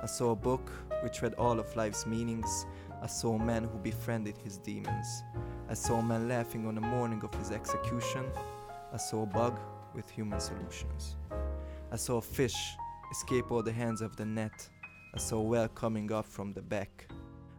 I 0.01 0.07
saw 0.07 0.31
a 0.31 0.36
book 0.36 0.72
which 1.03 1.22
read 1.22 1.36
all 1.36 1.60
of 1.60 1.75
life's 1.75 2.07
meanings. 2.07 2.65
I 3.00 3.05
saw 3.05 3.36
a 3.36 3.45
man 3.45 3.65
who 3.65 3.77
befriended 3.77 4.36
his 4.36 4.57
demons. 4.57 5.24
I 5.69 5.75
saw 5.75 6.00
a 6.00 6.03
man 6.03 6.27
laughing 6.27 6.65
on 6.65 6.74
the 6.74 6.81
morning 6.81 7.22
of 7.24 7.34
his 7.36 7.51
execution. 7.51 8.25
I 8.91 8.98
saw 8.98 9.22
a 9.22 9.27
bug 9.27 9.60
with 9.93 10.10
human 10.10 10.39
solutions. 10.39 11.15
I 11.91 11.95
saw 11.98 12.17
a 12.17 12.22
fish 12.22 12.55
escape 13.12 13.51
all 13.51 13.62
the 13.62 13.72
hands 13.72 14.01
of 14.01 14.15
the 14.15 14.25
net. 14.25 14.67
I 15.15 15.17
saw 15.17 15.39
whale 15.39 15.69
coming 15.69 16.12
up 16.12 16.25
from 16.25 16.51
the 16.51 16.62
back. 16.62 17.07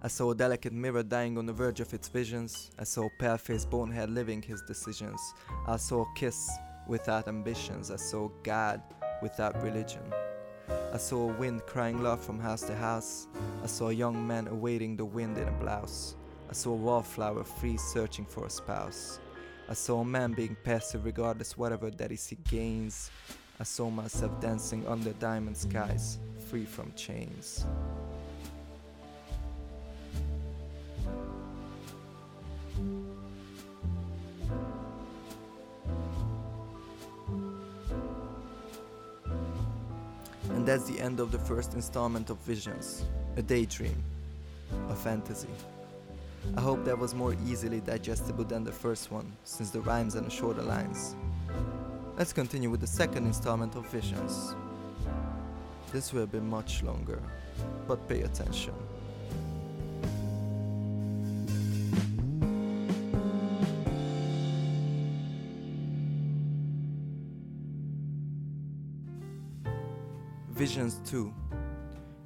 I 0.02 0.08
saw 0.08 0.30
a 0.30 0.34
delicate 0.34 0.74
mirror 0.74 1.02
dying 1.02 1.38
on 1.38 1.46
the 1.46 1.54
verge 1.54 1.80
of 1.80 1.94
its 1.94 2.06
visions. 2.06 2.70
I 2.78 2.84
saw 2.84 3.08
pale 3.18 3.38
faced 3.38 3.70
bonehead 3.70 4.10
living 4.10 4.42
his 4.42 4.60
decisions. 4.68 5.18
I 5.66 5.76
saw 5.76 6.02
a 6.02 6.14
kiss 6.14 6.50
without 6.86 7.28
ambitions. 7.28 7.90
I 7.90 7.96
saw 7.96 8.28
God 8.42 8.82
without 9.22 9.62
religion. 9.62 10.02
I 10.92 10.98
saw 10.98 11.30
a 11.30 11.32
wind 11.32 11.62
crying 11.66 12.02
love 12.02 12.22
from 12.22 12.38
house 12.38 12.60
to 12.62 12.76
house. 12.76 13.26
I 13.62 13.66
saw 13.66 13.88
a 13.88 13.94
young 13.94 14.26
man 14.26 14.48
awaiting 14.48 14.96
the 14.96 15.06
wind 15.06 15.38
in 15.38 15.48
a 15.48 15.52
blouse. 15.52 16.14
I 16.50 16.52
saw 16.52 16.72
a 16.72 16.76
wallflower 16.76 17.42
free 17.42 17.78
searching 17.78 18.26
for 18.26 18.44
a 18.44 18.50
spouse. 18.50 19.18
I 19.68 19.72
saw 19.74 20.00
a 20.00 20.04
man 20.04 20.32
being 20.32 20.56
passive 20.62 21.06
regardless 21.06 21.56
whatever 21.56 21.90
that 21.90 22.12
is 22.12 22.26
he 22.28 22.36
gains. 22.48 23.10
I 23.58 23.64
saw 23.64 23.88
myself 23.88 24.38
dancing 24.40 24.86
under 24.86 25.12
diamond 25.14 25.56
skies, 25.56 26.18
free 26.46 26.64
from 26.64 26.92
chains. 26.94 27.64
And 40.50 40.64
that's 40.64 40.84
the 40.84 41.00
end 41.00 41.18
of 41.18 41.32
the 41.32 41.38
first 41.38 41.74
installment 41.74 42.30
of 42.30 42.38
Visions, 42.38 43.04
a 43.36 43.42
daydream, 43.42 44.02
a 44.88 44.94
fantasy. 44.94 45.48
I 46.56 46.60
hope 46.60 46.84
that 46.84 46.96
was 46.96 47.12
more 47.12 47.34
easily 47.48 47.80
digestible 47.80 48.44
than 48.44 48.62
the 48.62 48.70
first 48.70 49.10
one, 49.10 49.32
since 49.42 49.70
the 49.70 49.80
rhymes 49.80 50.14
and 50.14 50.26
the 50.26 50.30
shorter 50.30 50.62
lines. 50.62 51.16
Let's 52.16 52.32
continue 52.32 52.70
with 52.70 52.80
the 52.80 52.86
second 52.86 53.26
installment 53.26 53.74
of 53.74 53.86
Visions. 53.88 54.54
This 55.92 56.12
will 56.12 56.26
be 56.26 56.40
much 56.40 56.82
longer, 56.82 57.22
but 57.86 58.06
pay 58.08 58.22
attention. 58.22 58.74
Visions 70.56 71.00
2 71.04 71.32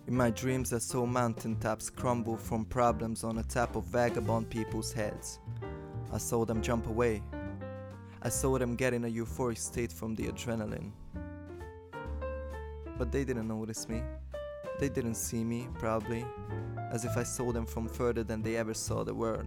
In 0.06 0.16
my 0.16 0.30
dreams, 0.30 0.72
I 0.72 0.78
saw 0.78 1.04
mountaintops 1.04 1.90
crumble 1.90 2.36
from 2.36 2.64
problems 2.64 3.24
on 3.24 3.34
the 3.34 3.42
top 3.42 3.74
of 3.74 3.86
vagabond 3.86 4.48
people's 4.48 4.92
heads. 4.92 5.40
I 6.12 6.18
saw 6.18 6.44
them 6.44 6.62
jump 6.62 6.86
away. 6.86 7.24
I 8.22 8.28
saw 8.28 8.56
them 8.56 8.76
get 8.76 8.94
in 8.94 9.04
a 9.04 9.08
euphoric 9.08 9.58
state 9.58 9.92
from 9.92 10.14
the 10.14 10.28
adrenaline. 10.28 10.92
But 13.00 13.10
they 13.10 13.24
didn't 13.24 13.48
notice 13.48 13.88
me. 13.88 14.02
They 14.78 14.90
didn't 14.90 15.14
see 15.14 15.42
me, 15.42 15.68
probably, 15.78 16.22
as 16.92 17.06
if 17.06 17.16
I 17.16 17.22
saw 17.22 17.50
them 17.50 17.64
from 17.64 17.88
further 17.88 18.22
than 18.22 18.42
they 18.42 18.56
ever 18.56 18.74
saw 18.74 19.04
the 19.04 19.14
world. 19.14 19.46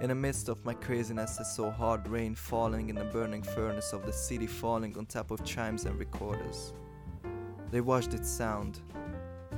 In 0.00 0.10
the 0.10 0.14
midst 0.14 0.48
of 0.48 0.64
my 0.64 0.72
craziness, 0.72 1.40
I 1.40 1.42
saw 1.42 1.72
hard 1.72 2.06
rain 2.06 2.36
falling 2.36 2.88
in 2.88 2.94
the 2.94 3.04
burning 3.06 3.42
furnace 3.42 3.92
of 3.92 4.06
the 4.06 4.12
city, 4.12 4.46
falling 4.46 4.96
on 4.96 5.06
top 5.06 5.32
of 5.32 5.44
chimes 5.44 5.86
and 5.86 5.98
recorders. 5.98 6.72
They 7.72 7.80
watched 7.80 8.14
its 8.14 8.30
sound. 8.30 8.78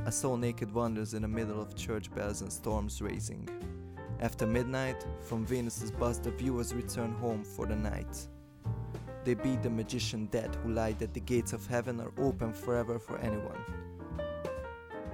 I 0.07 0.11
saw 0.11 0.35
naked 0.37 0.73
wonders 0.73 1.13
in 1.13 1.21
the 1.21 1.29
middle 1.29 1.61
of 1.61 1.77
church 1.77 2.11
bells 2.15 2.41
and 2.41 2.51
storms 2.51 3.03
racing. 3.03 3.47
After 4.21 4.47
midnight, 4.47 5.05
from 5.21 5.45
Venus's 5.45 5.91
bust, 5.91 6.23
the 6.23 6.31
viewers 6.31 6.73
return 6.73 7.13
home 7.13 7.45
for 7.45 7.67
the 7.67 7.77
night. 7.77 8.29
They 9.25 9.35
beat 9.35 9.63
the 9.63 9.71
magician 9.71 10.27
dead 10.27 10.55
who 10.63 10.73
lied 10.73 10.99
that 10.99 11.15
the 11.15 11.21
gates 11.21 11.55
of 11.55 11.67
heaven 11.67 11.99
are 11.99 12.13
open 12.19 12.53
forever 12.53 12.99
for 12.99 13.17
anyone. 13.19 13.59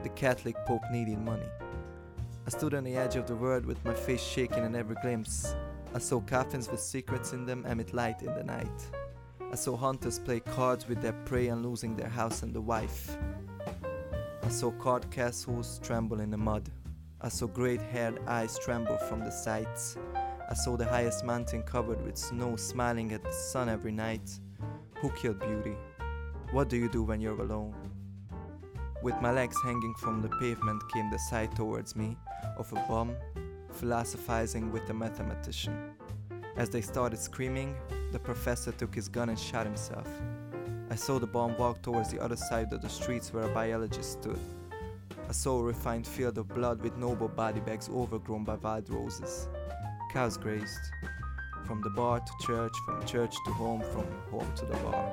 The 0.02 0.08
Catholic 0.10 0.56
Pope 0.66 0.82
needed 0.90 1.18
money. 1.18 1.46
I 2.44 2.50
stood 2.50 2.74
on 2.74 2.82
the 2.82 2.96
edge 2.96 3.14
of 3.14 3.28
the 3.28 3.36
world 3.36 3.64
with 3.64 3.84
my 3.84 3.94
face 3.94 4.22
shaking 4.22 4.64
in 4.64 4.74
every 4.74 4.96
glimpse. 5.00 5.54
I 5.94 5.98
saw 5.98 6.20
coffins 6.20 6.68
with 6.68 6.80
secrets 6.80 7.32
in 7.32 7.46
them 7.46 7.64
emit 7.66 7.94
light 7.94 8.22
in 8.22 8.34
the 8.34 8.42
night. 8.42 8.86
I 9.52 9.54
saw 9.54 9.76
hunters 9.76 10.18
play 10.18 10.40
cards 10.40 10.88
with 10.88 11.00
their 11.00 11.12
prey 11.12 11.48
and 11.48 11.64
losing 11.64 11.94
their 11.94 12.08
house 12.08 12.42
and 12.42 12.52
the 12.52 12.60
wife. 12.60 13.16
I 14.42 14.48
saw 14.48 14.72
card 14.72 15.08
castles 15.12 15.78
tremble 15.84 16.18
in 16.18 16.30
the 16.30 16.36
mud. 16.36 16.68
I 17.20 17.28
saw 17.28 17.46
great 17.46 17.82
haired 17.82 18.18
eyes 18.26 18.58
tremble 18.58 18.98
from 18.98 19.20
the 19.20 19.30
sights. 19.30 19.96
I 20.50 20.54
saw 20.54 20.76
the 20.76 20.84
highest 20.84 21.24
mountain 21.24 21.62
covered 21.62 22.02
with 22.04 22.16
snow 22.16 22.56
smiling 22.56 23.12
at 23.12 23.22
the 23.22 23.30
sun 23.30 23.68
every 23.68 23.92
night. 23.92 24.28
Who 24.96 25.10
killed 25.10 25.38
beauty? 25.38 25.76
What 26.50 26.68
do 26.68 26.76
you 26.76 26.88
do 26.88 27.04
when 27.04 27.20
you're 27.20 27.40
alone? 27.40 27.72
With 29.00 29.14
my 29.20 29.30
legs 29.30 29.56
hanging 29.62 29.94
from 30.00 30.20
the 30.20 30.28
pavement 30.40 30.82
came 30.92 31.08
the 31.08 31.20
sight 31.20 31.54
towards 31.54 31.94
me 31.94 32.16
of 32.58 32.72
a 32.72 32.84
bum 32.88 33.14
philosophizing 33.74 34.72
with 34.72 34.90
a 34.90 34.92
mathematician. 34.92 35.92
As 36.56 36.68
they 36.68 36.80
started 36.80 37.20
screaming, 37.20 37.76
the 38.10 38.18
professor 38.18 38.72
took 38.72 38.92
his 38.92 39.08
gun 39.08 39.28
and 39.28 39.38
shot 39.38 39.66
himself. 39.66 40.08
I 40.90 40.96
saw 40.96 41.20
the 41.20 41.28
bomb 41.28 41.56
walk 41.58 41.80
towards 41.80 42.10
the 42.10 42.18
other 42.18 42.34
side 42.34 42.72
of 42.72 42.82
the 42.82 42.88
streets 42.88 43.32
where 43.32 43.44
a 43.44 43.54
biologist 43.54 44.14
stood. 44.14 44.40
I 45.28 45.32
saw 45.32 45.60
a 45.60 45.62
refined 45.62 46.08
field 46.08 46.38
of 46.38 46.48
blood 46.48 46.82
with 46.82 46.96
noble 46.96 47.28
body 47.28 47.60
bags 47.60 47.88
overgrown 47.88 48.42
by 48.42 48.56
wild 48.56 48.90
roses. 48.90 49.48
Cows 50.12 50.36
grazed. 50.36 50.90
From 51.64 51.82
the 51.82 51.90
bar 51.90 52.18
to 52.18 52.32
church, 52.44 52.72
from 52.84 53.06
church 53.06 53.32
to 53.44 53.52
home, 53.52 53.80
from 53.92 54.06
home 54.28 54.52
to 54.56 54.64
the 54.64 54.76
bar. 54.78 55.08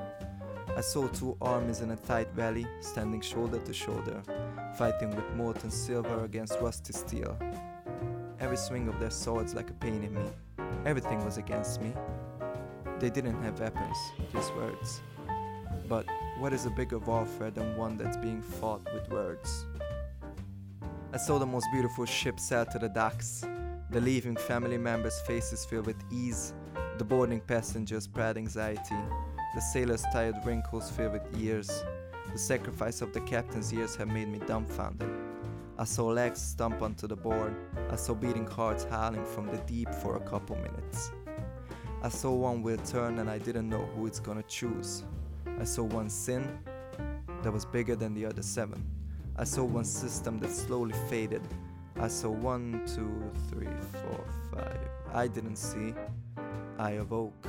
I 0.76 0.82
saw 0.82 1.08
two 1.08 1.38
armies 1.40 1.82
in 1.82 1.92
a 1.92 1.96
tight 1.96 2.32
valley, 2.32 2.66
standing 2.82 3.22
shoulder 3.22 3.60
to 3.60 3.74
shoulder, 3.74 4.24
fighting 4.76 5.16
with 5.16 5.30
molten 5.36 5.70
silver 5.70 6.26
against 6.26 6.60
rusty 6.62 6.94
steel. 6.94 7.38
Every 8.40 8.58
swing 8.58 8.88
of 8.88 9.00
their 9.00 9.12
swords 9.12 9.54
like 9.54 9.70
a 9.70 9.74
pain 9.74 10.04
in 10.04 10.16
me. 10.16 10.32
Everything 10.84 11.24
was 11.24 11.38
against 11.38 11.80
me. 11.80 11.94
They 12.98 13.12
didn't 13.12 13.40
have 13.44 13.60
weapons, 13.60 13.98
just 14.34 14.56
words. 14.56 15.02
But 15.88 16.08
what 16.40 16.54
is 16.54 16.66
a 16.66 16.72
bigger 16.72 16.98
warfare 16.98 17.52
than 17.52 17.78
one 17.78 17.98
that's 17.98 18.18
being 18.18 18.42
fought 18.42 18.82
with 18.92 19.08
words? 19.12 19.68
I 21.14 21.18
saw 21.18 21.38
the 21.38 21.46
most 21.46 21.68
beautiful 21.72 22.06
ship 22.06 22.40
sail 22.40 22.66
to 22.66 22.80
the 22.80 22.90
docks, 22.90 23.46
the 23.90 24.02
leaving 24.02 24.36
family 24.36 24.78
members' 24.78 25.22
faces 25.22 25.64
filled 25.64 25.86
with 25.86 26.04
ease, 26.12 26.54
the 26.98 27.06
boarding 27.06 27.40
passengers' 27.40 28.08
proud 28.08 28.38
anxiety, 28.38 28.96
the 29.56 29.62
sailors' 29.62 30.04
tired 30.12 30.36
wrinkles 30.46 30.92
filled 30.92 31.14
with 31.14 31.38
years. 31.38 31.84
The 32.34 32.38
sacrifice 32.38 33.02
of 33.02 33.14
the 33.14 33.22
captain's 33.22 33.72
years 33.72 33.96
have 33.96 34.10
made 34.10 34.28
me 34.28 34.40
dumbfounded. 34.46 35.10
I 35.80 35.86
saw 35.86 36.08
legs 36.08 36.42
stump 36.42 36.82
onto 36.82 37.08
the 37.08 37.16
board. 37.16 37.56
I 37.90 37.96
saw 37.96 38.14
beating 38.14 38.46
hearts 38.48 38.84
howling 38.84 39.26
from 39.26 39.48
the 39.48 39.58
deep 39.60 39.94
for 39.96 40.18
a 40.18 40.20
couple 40.20 40.58
minutes. 40.58 41.12
I 42.04 42.10
saw 42.10 42.34
one 42.34 42.62
wheel 42.62 42.78
turn 42.78 43.20
and 43.20 43.30
I 43.30 43.38
didn't 43.38 43.70
know 43.70 43.86
who 43.96 44.06
it's 44.06 44.20
gonna 44.20 44.44
choose. 44.44 45.04
I 45.60 45.64
saw 45.64 45.84
one 45.84 46.10
sin 46.10 46.60
that 47.42 47.52
was 47.52 47.64
bigger 47.64 47.96
than 47.96 48.14
the 48.14 48.26
other 48.26 48.44
seven. 48.44 48.86
I 49.38 49.46
saw 49.46 49.64
one 49.64 49.86
system 49.86 50.40
that 50.40 50.52
slowly 50.52 50.96
faded. 51.10 51.42
I 52.00 52.08
saw 52.08 52.30
one, 52.30 52.84
two, 52.86 53.32
three, 53.50 53.74
four, 53.92 54.24
five. 54.54 54.90
I 55.14 55.28
didn't 55.28 55.56
see. 55.56 55.96
I 56.78 56.92
awoke. 56.92 57.48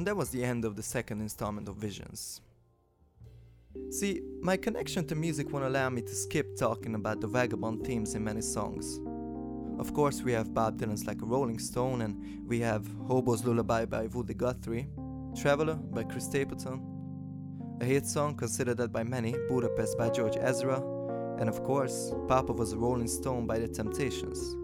And 0.00 0.06
that 0.06 0.16
was 0.16 0.30
the 0.30 0.42
end 0.42 0.64
of 0.64 0.76
the 0.76 0.82
second 0.82 1.20
installment 1.20 1.68
of 1.68 1.76
Visions. 1.76 2.40
See, 3.90 4.22
my 4.40 4.56
connection 4.56 5.06
to 5.08 5.14
music 5.14 5.52
won't 5.52 5.66
allow 5.66 5.90
me 5.90 6.00
to 6.00 6.14
skip 6.14 6.56
talking 6.56 6.94
about 6.94 7.20
the 7.20 7.26
vagabond 7.26 7.84
themes 7.84 8.14
in 8.14 8.24
many 8.24 8.40
songs. 8.40 8.98
Of 9.78 9.92
course, 9.92 10.22
we 10.22 10.32
have 10.32 10.54
Bob 10.54 10.78
Dylan's 10.78 11.04
Like 11.04 11.20
a 11.20 11.26
Rolling 11.26 11.58
Stone, 11.58 12.00
and 12.00 12.48
we 12.48 12.60
have 12.60 12.88
Hobo's 13.06 13.44
Lullaby 13.44 13.84
by 13.84 14.06
Woody 14.06 14.32
Guthrie, 14.32 14.88
Traveler 15.36 15.74
by 15.74 16.04
Chris 16.04 16.24
Stapleton, 16.24 16.80
a 17.82 17.84
hit 17.84 18.06
song 18.06 18.34
considered 18.34 18.78
that 18.78 18.92
by 18.92 19.02
many, 19.02 19.36
Budapest 19.50 19.98
by 19.98 20.08
George 20.08 20.38
Ezra, 20.40 20.80
and 21.38 21.46
of 21.46 21.62
course, 21.62 22.14
Papa 22.26 22.54
was 22.54 22.72
a 22.72 22.78
Rolling 22.78 23.06
Stone 23.06 23.46
by 23.46 23.58
The 23.58 23.68
Temptations. 23.68 24.56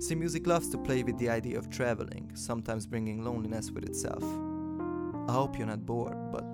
See, 0.00 0.16
music 0.16 0.48
loves 0.48 0.68
to 0.70 0.78
play 0.78 1.04
with 1.04 1.16
the 1.18 1.30
idea 1.30 1.56
of 1.56 1.70
traveling, 1.70 2.32
sometimes 2.34 2.88
bringing 2.88 3.22
loneliness 3.22 3.70
with 3.70 3.84
itself. 3.84 4.24
I 5.26 5.32
hope 5.32 5.56
you're 5.56 5.66
not 5.66 5.86
bored, 5.86 6.30
but 6.30 6.44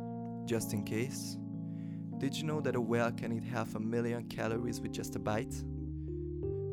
just 0.46 0.72
in 0.72 0.84
case. 0.84 1.36
Did 2.18 2.36
you 2.36 2.44
know 2.44 2.60
that 2.60 2.76
a 2.76 2.80
whale 2.80 3.10
can 3.10 3.32
eat 3.32 3.42
half 3.42 3.74
a 3.74 3.80
million 3.80 4.24
calories 4.24 4.80
with 4.80 4.92
just 4.92 5.16
a 5.16 5.18
bite? 5.18 5.54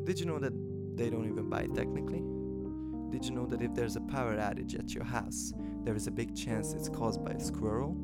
Did 0.04 0.20
you 0.20 0.26
know 0.26 0.38
that 0.38 0.52
they 0.96 1.10
don't 1.10 1.28
even 1.28 1.50
bite 1.50 1.74
technically? 1.74 2.22
Did 3.10 3.24
you 3.24 3.32
know 3.32 3.46
that 3.46 3.62
if 3.62 3.74
there's 3.74 3.96
a 3.96 4.00
power 4.02 4.36
outage 4.36 4.78
at 4.78 4.94
your 4.94 5.04
house, 5.04 5.52
there 5.82 5.96
is 5.96 6.06
a 6.06 6.10
big 6.10 6.36
chance 6.36 6.72
it's 6.72 6.88
caused 6.88 7.24
by 7.24 7.32
a 7.32 7.40
squirrel? 7.40 7.96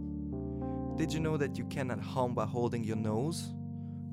Did 0.97 1.13
you 1.13 1.21
know 1.21 1.37
that 1.37 1.57
you 1.57 1.65
cannot 1.67 2.01
hum 2.01 2.35
by 2.35 2.47
holding 2.47 2.83
your 2.83 2.97
nose? 2.97 3.53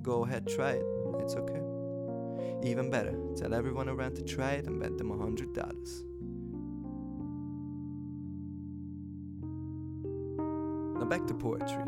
Go 0.02 0.26
ahead, 0.26 0.48
try 0.48 0.72
it. 0.72 0.86
It's 1.20 1.36
okay. 1.36 1.62
Even 2.64 2.92
better, 2.92 3.18
tell 3.36 3.54
everyone 3.54 3.90
around 3.90 4.16
to 4.16 4.24
try 4.24 4.52
it 4.52 4.68
and 4.68 4.80
bet 4.80 4.98
them 4.98 5.10
$100. 5.10 6.11
Back 11.12 11.28
to 11.28 11.34
poetry. 11.34 11.84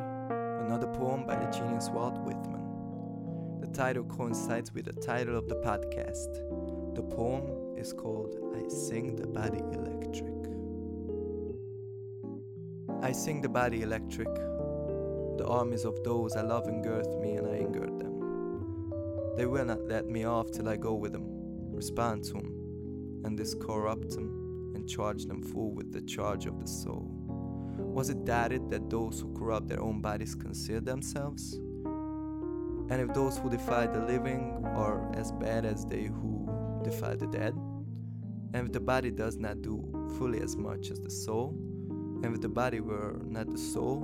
Another 0.65 0.87
poem 0.87 1.25
by 1.25 1.37
the 1.37 1.49
genius 1.49 1.87
Walt 1.87 2.19
Whitman. 2.25 3.61
The 3.61 3.67
title 3.67 4.03
coincides 4.03 4.73
with 4.73 4.83
the 4.83 4.91
title 4.91 5.37
of 5.37 5.47
the 5.47 5.55
podcast. 5.55 6.93
The 6.93 7.03
poem 7.03 7.77
is 7.77 7.93
called 7.93 8.35
I 8.53 8.67
Sing 8.67 9.15
the 9.15 9.25
Body 9.25 9.59
Electric. 9.59 10.33
I 13.01 13.13
sing 13.13 13.39
the 13.39 13.47
body 13.47 13.83
electric. 13.83 14.27
The 15.37 15.45
armies 15.47 15.85
of 15.85 16.03
those 16.03 16.35
I 16.35 16.41
love 16.41 16.67
engirth 16.67 17.17
me 17.21 17.35
and 17.37 17.47
I 17.47 17.59
engird 17.59 17.97
them. 17.97 18.91
They 19.37 19.45
will 19.45 19.63
not 19.63 19.87
let 19.87 20.05
me 20.05 20.25
off 20.25 20.51
till 20.51 20.67
I 20.67 20.75
go 20.75 20.95
with 20.95 21.13
them, 21.13 21.27
respond 21.71 22.25
to 22.25 22.33
them, 22.33 23.21
and 23.23 23.39
discorrupt 23.39 24.15
them, 24.15 24.73
and 24.75 24.85
charge 24.85 25.27
them 25.27 25.41
full 25.41 25.71
with 25.71 25.93
the 25.93 26.01
charge 26.01 26.45
of 26.45 26.59
the 26.59 26.67
soul. 26.67 27.12
Was 27.93 28.09
it 28.09 28.25
doubted 28.25 28.71
that 28.71 28.89
those 28.89 29.19
who 29.19 29.31
corrupt 29.33 29.67
their 29.67 29.79
own 29.79 30.01
bodies 30.01 30.33
conceal 30.33 30.81
themselves? 30.81 31.53
And 32.89 32.93
if 32.93 33.13
those 33.13 33.37
who 33.37 33.51
defy 33.51 33.85
the 33.85 33.99
living 33.99 34.65
are 34.65 35.13
as 35.15 35.31
bad 35.31 35.63
as 35.63 35.85
they 35.85 36.05
who 36.05 36.81
defy 36.83 37.15
the 37.15 37.27
dead? 37.27 37.53
And 38.55 38.65
if 38.65 38.71
the 38.71 38.79
body 38.79 39.11
does 39.11 39.37
not 39.37 39.61
do 39.61 40.09
fully 40.17 40.41
as 40.41 40.57
much 40.57 40.89
as 40.89 40.99
the 41.01 41.11
soul? 41.11 41.55
And 42.23 42.33
if 42.33 42.41
the 42.41 42.49
body 42.49 42.79
were 42.79 43.21
not 43.25 43.51
the 43.51 43.59
soul, 43.59 43.99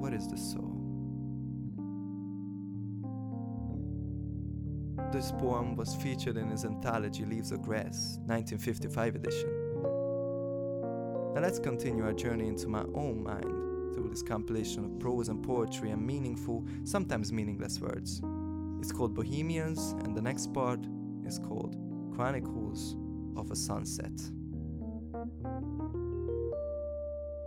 what 0.00 0.12
is 0.12 0.26
the 0.26 0.36
soul? 0.36 0.74
This 5.12 5.30
poem 5.30 5.76
was 5.76 5.94
featured 5.94 6.36
in 6.36 6.50
his 6.50 6.64
anthology 6.64 7.24
Leaves 7.24 7.52
of 7.52 7.62
Grass, 7.62 8.18
1955 8.26 9.14
edition. 9.14 9.57
Now 11.38 11.44
let's 11.44 11.60
continue 11.60 12.04
our 12.04 12.12
journey 12.12 12.48
into 12.48 12.66
my 12.66 12.82
own 12.96 13.22
mind 13.22 13.94
through 13.94 14.08
this 14.10 14.24
compilation 14.24 14.84
of 14.84 14.98
prose 14.98 15.28
and 15.28 15.40
poetry 15.40 15.92
and 15.92 16.04
meaningful, 16.04 16.66
sometimes 16.82 17.32
meaningless 17.32 17.78
words. 17.78 18.20
It's 18.80 18.90
called 18.90 19.14
Bohemians, 19.14 19.94
and 20.02 20.16
the 20.16 20.20
next 20.20 20.52
part 20.52 20.80
is 21.24 21.38
called 21.38 21.76
Chronicles 22.12 22.96
of 23.36 23.52
a 23.52 23.54
Sunset. 23.54 24.20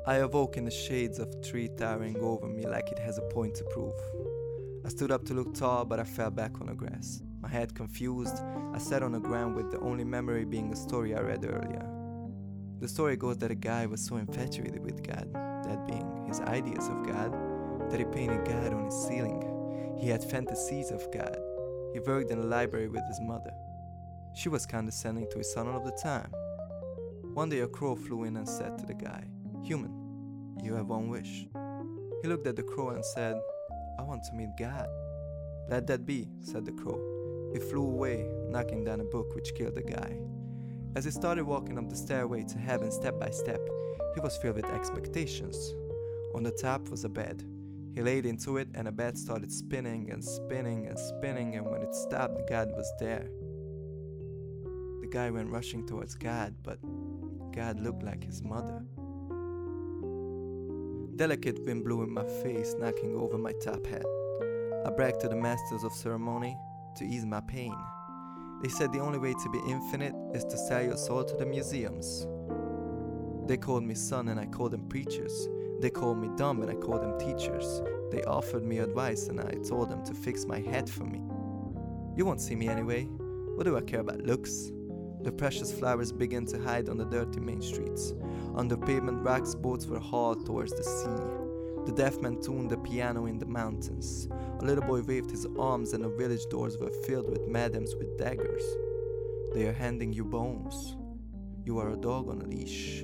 I 0.07 0.15
awoke 0.19 0.55
in 0.55 0.63
the 0.63 0.71
shades 0.71 1.19
of 1.19 1.27
a 1.27 1.41
tree 1.41 1.67
towering 1.77 2.15
over 2.21 2.47
me 2.47 2.65
like 2.65 2.93
it 2.93 2.99
has 2.99 3.17
a 3.17 3.23
point 3.23 3.55
to 3.55 3.65
prove. 3.65 3.99
I 4.85 4.87
stood 4.87 5.11
up 5.11 5.25
to 5.25 5.33
look 5.33 5.53
tall, 5.53 5.83
but 5.83 5.99
I 5.99 6.05
fell 6.05 6.31
back 6.31 6.61
on 6.61 6.67
the 6.67 6.75
grass. 6.75 7.21
My 7.41 7.49
head 7.49 7.75
confused, 7.75 8.41
I 8.73 8.77
sat 8.77 9.03
on 9.03 9.11
the 9.11 9.19
ground 9.19 9.57
with 9.57 9.69
the 9.69 9.81
only 9.81 10.05
memory 10.05 10.45
being 10.45 10.71
a 10.71 10.77
story 10.77 11.13
I 11.13 11.19
read 11.19 11.43
earlier. 11.43 12.00
The 12.81 12.87
story 12.87 13.15
goes 13.15 13.37
that 13.37 13.51
a 13.51 13.55
guy 13.55 13.85
was 13.85 14.03
so 14.03 14.17
infatuated 14.17 14.83
with 14.83 15.03
God, 15.03 15.31
that 15.35 15.85
being 15.85 16.25
his 16.27 16.41
ideas 16.41 16.87
of 16.87 17.05
God, 17.05 17.31
that 17.91 17.99
he 17.99 18.05
painted 18.05 18.43
God 18.43 18.73
on 18.73 18.85
his 18.85 19.05
ceiling. 19.05 19.95
He 19.99 20.09
had 20.09 20.23
fantasies 20.23 20.89
of 20.89 21.11
God. 21.11 21.37
He 21.93 21.99
worked 21.99 22.31
in 22.31 22.39
a 22.39 22.43
library 22.43 22.87
with 22.87 23.03
his 23.07 23.19
mother. 23.21 23.53
She 24.33 24.49
was 24.49 24.65
condescending 24.65 25.27
to 25.29 25.37
his 25.37 25.53
son 25.53 25.67
all 25.67 25.77
of 25.77 25.85
the 25.85 25.99
time. 26.01 26.31
One 27.35 27.49
day 27.49 27.59
a 27.59 27.67
crow 27.67 27.95
flew 27.95 28.23
in 28.23 28.35
and 28.35 28.49
said 28.49 28.79
to 28.79 28.85
the 28.87 28.95
guy, 28.95 29.25
Human, 29.63 30.55
you 30.63 30.73
have 30.73 30.87
one 30.87 31.07
wish. 31.07 31.45
He 32.23 32.27
looked 32.27 32.47
at 32.47 32.55
the 32.55 32.63
crow 32.63 32.89
and 32.89 33.05
said, 33.05 33.39
I 33.99 34.01
want 34.01 34.23
to 34.23 34.33
meet 34.33 34.57
God. 34.57 34.87
Let 35.69 35.85
that 35.85 36.07
be, 36.07 36.29
said 36.39 36.65
the 36.65 36.71
crow. 36.71 36.99
He 37.53 37.59
flew 37.59 37.83
away, 37.83 38.25
knocking 38.49 38.83
down 38.83 39.01
a 39.01 39.05
book 39.05 39.35
which 39.35 39.53
killed 39.53 39.75
the 39.75 39.83
guy. 39.83 40.17
As 40.93 41.05
he 41.05 41.11
started 41.11 41.45
walking 41.45 41.77
up 41.77 41.89
the 41.89 41.95
stairway 41.95 42.43
to 42.43 42.57
heaven 42.57 42.91
step 42.91 43.17
by 43.17 43.29
step, 43.29 43.61
he 44.13 44.19
was 44.19 44.35
filled 44.37 44.57
with 44.57 44.65
expectations. 44.65 45.73
On 46.35 46.43
the 46.43 46.51
top 46.51 46.89
was 46.89 47.05
a 47.05 47.09
bed. 47.09 47.43
He 47.93 48.01
laid 48.01 48.25
into 48.25 48.57
it, 48.57 48.67
and 48.73 48.87
the 48.87 48.91
bed 48.91 49.17
started 49.17 49.51
spinning 49.51 50.11
and 50.11 50.23
spinning 50.23 50.87
and 50.87 50.99
spinning, 50.99 51.55
and 51.55 51.65
when 51.65 51.81
it 51.81 51.95
stopped, 51.95 52.49
God 52.49 52.71
was 52.71 52.91
there. 52.99 53.29
The 55.01 55.07
guy 55.09 55.29
went 55.29 55.49
rushing 55.49 55.87
towards 55.87 56.15
God, 56.15 56.55
but 56.61 56.79
God 57.53 57.79
looked 57.79 58.03
like 58.03 58.23
his 58.23 58.41
mother. 58.41 58.83
Delicate 61.15 61.63
wind 61.63 61.85
blew 61.85 62.03
in 62.03 62.11
my 62.11 62.25
face, 62.43 62.75
knocking 62.77 63.15
over 63.15 63.37
my 63.37 63.53
top 63.63 63.85
hat. 63.85 64.05
I 64.85 64.89
bragged 64.89 65.21
to 65.21 65.29
the 65.29 65.35
masters 65.35 65.83
of 65.83 65.93
ceremony 65.93 66.57
to 66.97 67.05
ease 67.05 67.25
my 67.25 67.41
pain. 67.41 67.75
They 68.61 68.69
said 68.69 68.93
the 68.93 68.99
only 68.99 69.17
way 69.17 69.33
to 69.33 69.49
be 69.49 69.59
infinite 69.67 70.13
is 70.33 70.43
to 70.45 70.57
sell 70.57 70.83
your 70.83 70.97
soul 70.97 71.23
to 71.23 71.35
the 71.35 71.45
museums. 71.45 72.27
They 73.47 73.57
called 73.57 73.83
me 73.83 73.95
son 73.95 74.27
and 74.27 74.39
I 74.39 74.45
called 74.45 74.71
them 74.71 74.87
preachers. 74.87 75.49
They 75.79 75.89
called 75.89 76.19
me 76.19 76.29
dumb 76.37 76.61
and 76.61 76.69
I 76.69 76.75
called 76.75 77.01
them 77.01 77.19
teachers. 77.19 77.81
They 78.11 78.21
offered 78.23 78.63
me 78.63 78.77
advice 78.77 79.29
and 79.29 79.39
I 79.39 79.53
told 79.67 79.89
them 79.89 80.05
to 80.05 80.13
fix 80.13 80.45
my 80.45 80.59
head 80.59 80.87
for 80.87 81.05
me. 81.05 81.21
You 82.15 82.25
won't 82.25 82.39
see 82.39 82.55
me 82.55 82.67
anyway. 82.67 83.05
What 83.55 83.63
do 83.63 83.75
I 83.75 83.81
care 83.81 84.01
about 84.01 84.21
looks? 84.21 84.71
The 85.23 85.31
precious 85.31 85.71
flowers 85.71 86.11
began 86.11 86.45
to 86.47 86.61
hide 86.61 86.87
on 86.87 86.97
the 86.97 87.05
dirty 87.05 87.39
main 87.39 87.61
streets. 87.61 88.13
On 88.53 88.67
the 88.67 88.77
pavement 88.77 89.23
racks 89.23 89.55
boats 89.55 89.87
were 89.87 89.99
hauled 89.99 90.45
towards 90.45 90.73
the 90.73 90.83
sea. 90.83 91.50
The 91.85 91.93
deaf 91.95 92.21
man 92.21 92.39
tuned 92.41 92.69
the 92.69 92.77
piano 92.77 93.25
in 93.25 93.39
the 93.39 93.45
mountains. 93.45 94.29
A 94.59 94.63
little 94.63 94.83
boy 94.83 95.01
waved 95.01 95.31
his 95.31 95.47
arms, 95.57 95.93
and 95.93 96.03
the 96.03 96.09
village 96.09 96.45
doors 96.49 96.77
were 96.77 96.91
filled 97.05 97.29
with 97.29 97.47
madams 97.47 97.95
with 97.95 98.17
daggers. 98.17 98.63
They 99.53 99.67
are 99.67 99.73
handing 99.73 100.13
you 100.13 100.23
bones. 100.23 100.95
You 101.65 101.79
are 101.79 101.89
a 101.89 101.97
dog 101.97 102.29
on 102.29 102.41
a 102.41 102.45
leash. 102.45 103.03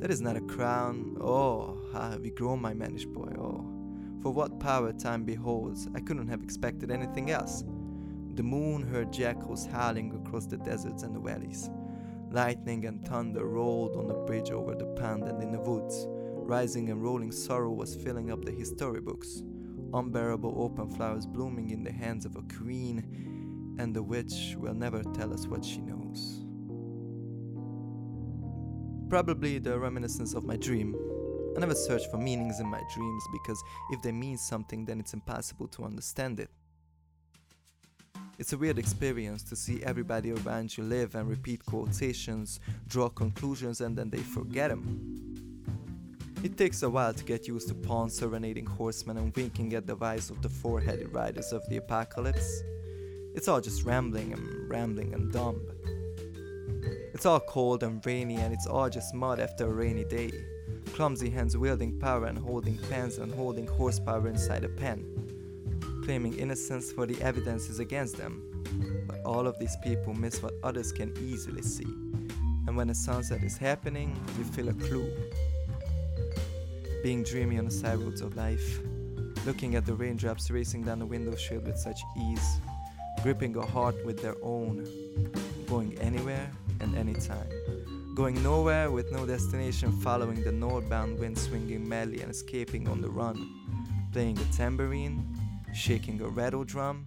That 0.00 0.10
is 0.10 0.20
not 0.20 0.36
a 0.36 0.42
crown. 0.42 1.16
Oh, 1.20 1.78
how 1.92 2.10
have 2.10 2.34
grown, 2.34 2.60
my 2.60 2.74
mannish 2.74 3.06
boy? 3.06 3.32
Oh, 3.38 3.64
for 4.22 4.30
what 4.30 4.60
power 4.60 4.92
time 4.92 5.24
beholds, 5.24 5.88
I 5.94 6.00
couldn't 6.00 6.28
have 6.28 6.42
expected 6.42 6.90
anything 6.90 7.30
else. 7.30 7.64
The 8.34 8.42
moon 8.42 8.82
heard 8.82 9.12
jackals 9.12 9.64
howling 9.66 10.14
across 10.14 10.46
the 10.46 10.58
deserts 10.58 11.02
and 11.02 11.16
the 11.16 11.20
valleys. 11.20 11.70
Lightning 12.30 12.84
and 12.84 13.06
thunder 13.06 13.46
rolled 13.46 13.96
on 13.96 14.06
the 14.06 14.14
bridge 14.26 14.50
over 14.50 14.74
the 14.74 14.86
pond 15.00 15.24
and 15.24 15.42
in 15.42 15.52
the 15.52 15.60
woods. 15.60 16.06
Rising 16.46 16.90
and 16.90 17.02
rolling 17.02 17.32
sorrow 17.32 17.72
was 17.72 17.96
filling 17.96 18.30
up 18.30 18.44
the 18.44 18.52
history 18.52 19.00
books. 19.00 19.42
Unbearable 19.92 20.54
open 20.56 20.88
flowers 20.88 21.26
blooming 21.26 21.70
in 21.70 21.82
the 21.82 21.90
hands 21.90 22.24
of 22.24 22.36
a 22.36 22.42
queen, 22.42 23.76
and 23.80 23.92
the 23.92 24.02
witch 24.02 24.54
will 24.56 24.72
never 24.72 25.02
tell 25.02 25.32
us 25.32 25.48
what 25.48 25.64
she 25.64 25.78
knows. 25.78 26.44
Probably 29.10 29.58
the 29.58 29.76
reminiscence 29.76 30.34
of 30.34 30.44
my 30.44 30.56
dream. 30.56 30.94
I 31.56 31.58
never 31.58 31.74
search 31.74 32.06
for 32.12 32.16
meanings 32.16 32.60
in 32.60 32.68
my 32.68 32.82
dreams 32.94 33.24
because 33.32 33.60
if 33.90 34.00
they 34.02 34.12
mean 34.12 34.38
something, 34.38 34.84
then 34.84 35.00
it's 35.00 35.14
impossible 35.14 35.66
to 35.66 35.82
understand 35.82 36.38
it. 36.38 36.50
It's 38.38 38.52
a 38.52 38.58
weird 38.58 38.78
experience 38.78 39.42
to 39.44 39.56
see 39.56 39.82
everybody 39.82 40.30
around 40.30 40.76
you 40.76 40.84
live 40.84 41.16
and 41.16 41.28
repeat 41.28 41.66
quotations, 41.66 42.60
draw 42.86 43.08
conclusions, 43.08 43.80
and 43.80 43.98
then 43.98 44.10
they 44.10 44.18
forget 44.18 44.70
them. 44.70 45.55
It 46.46 46.56
takes 46.56 46.84
a 46.84 46.88
while 46.88 47.12
to 47.12 47.24
get 47.24 47.48
used 47.48 47.66
to 47.70 47.74
pawns 47.74 48.14
serenading 48.14 48.66
horsemen 48.66 49.16
and 49.16 49.34
winking 49.34 49.74
at 49.74 49.84
the 49.84 49.96
eyes 50.00 50.30
of 50.30 50.42
the 50.42 50.48
four 50.48 50.80
headed 50.80 51.12
riders 51.12 51.52
of 51.52 51.68
the 51.68 51.78
apocalypse. 51.78 52.62
It's 53.34 53.48
all 53.48 53.60
just 53.60 53.82
rambling 53.82 54.32
and 54.32 54.70
rambling 54.70 55.12
and 55.12 55.32
dumb. 55.32 55.60
It's 57.12 57.26
all 57.26 57.40
cold 57.40 57.82
and 57.82 58.00
rainy, 58.06 58.36
and 58.36 58.54
it's 58.54 58.68
all 58.68 58.88
just 58.88 59.12
mud 59.12 59.40
after 59.40 59.66
a 59.66 59.72
rainy 59.72 60.04
day. 60.04 60.30
Clumsy 60.94 61.30
hands 61.30 61.56
wielding 61.56 61.98
power 61.98 62.26
and 62.26 62.38
holding 62.38 62.78
pens 62.90 63.18
and 63.18 63.34
holding 63.34 63.66
horsepower 63.66 64.28
inside 64.28 64.62
a 64.62 64.68
pen 64.68 65.04
claiming 66.04 66.38
innocence 66.38 66.92
for 66.92 67.04
the 67.04 67.20
evidence 67.20 67.68
is 67.68 67.80
against 67.80 68.16
them. 68.16 68.40
But 69.08 69.20
all 69.24 69.48
of 69.48 69.58
these 69.58 69.76
people 69.82 70.14
miss 70.14 70.40
what 70.40 70.54
others 70.62 70.92
can 70.92 71.12
easily 71.20 71.62
see. 71.62 71.88
And 72.68 72.76
when 72.76 72.90
a 72.90 72.94
sunset 72.94 73.42
is 73.42 73.56
happening, 73.56 74.16
you 74.38 74.44
feel 74.44 74.68
a 74.68 74.74
clue. 74.74 75.12
Being 77.02 77.22
dreamy 77.22 77.58
on 77.58 77.66
the 77.66 77.70
side 77.70 77.98
roads 77.98 78.20
of 78.20 78.36
life, 78.36 78.80
looking 79.44 79.76
at 79.76 79.86
the 79.86 79.94
raindrops 79.94 80.50
racing 80.50 80.82
down 80.82 80.98
the 80.98 81.06
window 81.06 81.36
shield 81.36 81.66
with 81.66 81.78
such 81.78 82.00
ease, 82.18 82.60
gripping 83.22 83.56
a 83.56 83.64
heart 83.64 83.94
with 84.04 84.20
their 84.20 84.34
own, 84.42 84.86
going 85.68 85.96
anywhere 85.98 86.50
and 86.80 86.96
anytime. 86.96 87.48
Going 88.14 88.42
nowhere 88.42 88.90
with 88.90 89.12
no 89.12 89.26
destination, 89.26 89.92
following 90.00 90.42
the 90.42 90.52
northbound 90.52 91.18
wind 91.18 91.38
swinging 91.38 91.88
madly 91.88 92.22
and 92.22 92.30
escaping 92.30 92.88
on 92.88 93.00
the 93.00 93.10
run. 93.10 93.36
Playing 94.12 94.38
a 94.38 94.44
tambourine, 94.56 95.36
shaking 95.74 96.20
a 96.22 96.28
rattle 96.28 96.64
drum, 96.64 97.06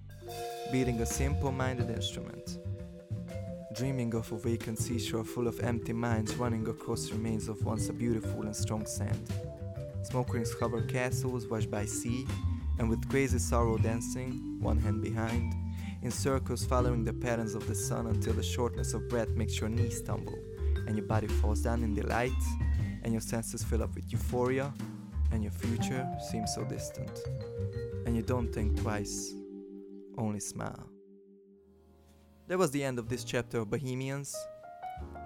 beating 0.72 1.02
a 1.02 1.06
simple 1.06 1.52
minded 1.52 1.90
instrument. 1.90 2.60
Dreaming 3.76 4.14
of 4.14 4.32
a 4.32 4.38
vacant 4.38 4.78
seashore 4.78 5.24
full 5.24 5.48
of 5.48 5.60
empty 5.62 5.94
minds 5.94 6.36
running 6.36 6.68
across 6.68 7.12
remains 7.12 7.48
of 7.48 7.64
once 7.66 7.90
a 7.90 7.94
beautiful 7.94 8.44
and 8.44 8.56
strong 8.56 8.86
sand. 8.86 9.32
Smoke 10.04 10.34
rings 10.34 10.54
cover 10.56 10.82
castles 10.82 11.48
washed 11.48 11.70
by 11.70 11.86
sea, 11.86 12.26
and 12.78 12.90
with 12.90 13.10
crazy 13.10 13.40
sorrow 13.40 13.78
dancing, 13.78 14.58
one 14.60 14.80
hand 14.80 15.02
behind, 15.02 15.54
in 16.02 16.12
circles 16.12 16.66
following 16.66 17.04
the 17.04 17.14
patterns 17.14 17.56
of 17.56 17.68
the 17.68 17.76
sun 17.76 18.08
until 18.08 18.34
the 18.34 18.44
shortness 18.44 18.94
of 18.94 19.08
breath 19.10 19.30
makes 19.30 19.60
your 19.60 19.70
knees 19.70 19.98
stumble, 19.98 20.40
and 20.88 20.96
your 20.98 21.06
body 21.06 21.28
falls 21.28 21.62
down 21.62 21.84
in 21.84 21.94
delight, 21.94 22.32
and 23.04 23.14
your 23.14 23.22
senses 23.22 23.64
fill 23.64 23.84
up 23.84 23.94
with 23.96 24.12
euphoria, 24.12 24.74
and 25.32 25.44
your 25.44 25.52
future 25.52 26.08
seems 26.32 26.54
so 26.56 26.64
distant 26.64 27.20
and 28.10 28.16
you 28.16 28.24
don't 28.24 28.52
think 28.52 28.76
twice, 28.82 29.36
only 30.18 30.40
smile. 30.40 30.90
That 32.48 32.58
was 32.58 32.72
the 32.72 32.84
end 32.84 32.98
of 32.98 33.08
this 33.08 33.24
chapter 33.24 33.60
of 33.60 33.70
Bohemians. 33.70 34.36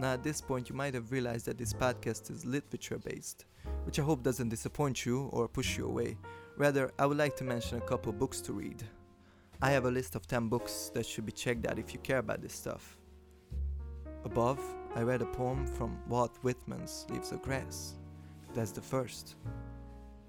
Now, 0.01 0.13
at 0.13 0.21
this 0.21 0.41
point, 0.41 0.69
you 0.69 0.75
might 0.75 0.93
have 0.93 1.11
realized 1.11 1.45
that 1.45 1.57
this 1.57 1.71
podcast 1.73 2.29
is 2.29 2.45
literature 2.45 2.97
based, 2.97 3.45
which 3.85 3.99
I 3.99 4.03
hope 4.03 4.23
doesn't 4.23 4.49
disappoint 4.49 5.05
you 5.05 5.29
or 5.31 5.47
push 5.47 5.77
you 5.77 5.85
away. 5.85 6.17
Rather, 6.57 6.91
I 6.99 7.05
would 7.05 7.17
like 7.17 7.35
to 7.37 7.43
mention 7.43 7.77
a 7.77 7.81
couple 7.81 8.11
books 8.11 8.41
to 8.41 8.53
read. 8.53 8.83
I 9.61 9.71
have 9.71 9.85
a 9.85 9.91
list 9.91 10.15
of 10.15 10.27
10 10.27 10.49
books 10.49 10.91
that 10.93 11.05
should 11.05 11.25
be 11.25 11.31
checked 11.31 11.65
out 11.67 11.79
if 11.79 11.93
you 11.93 11.99
care 11.99 12.19
about 12.19 12.41
this 12.41 12.53
stuff. 12.53 12.97
Above, 14.25 14.59
I 14.95 15.01
read 15.01 15.21
a 15.21 15.25
poem 15.25 15.65
from 15.65 15.97
Walt 16.07 16.37
Whitman's 16.43 17.05
Leaves 17.09 17.31
of 17.31 17.41
Grass. 17.41 17.95
That's 18.53 18.71
the 18.71 18.81
first. 18.81 19.35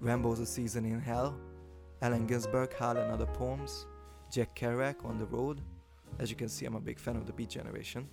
Rimbaud's 0.01 0.39
A 0.39 0.45
Season 0.45 0.85
in 0.85 0.99
Hell 0.99 1.35
Allen 2.01 2.27
Ginsberg, 2.27 2.73
Howl 2.73 2.97
and 2.97 3.11
Other 3.11 3.25
Poems, 3.25 3.87
Jack 4.31 4.55
Kerouac, 4.55 5.05
On 5.05 5.17
the 5.17 5.25
Road. 5.25 5.61
As 6.19 6.29
you 6.29 6.35
can 6.35 6.49
see, 6.49 6.65
I'm 6.65 6.75
a 6.75 6.79
big 6.79 6.99
fan 6.99 7.15
of 7.15 7.25
the 7.25 7.33
Beat 7.33 7.49
Generation. 7.49 8.07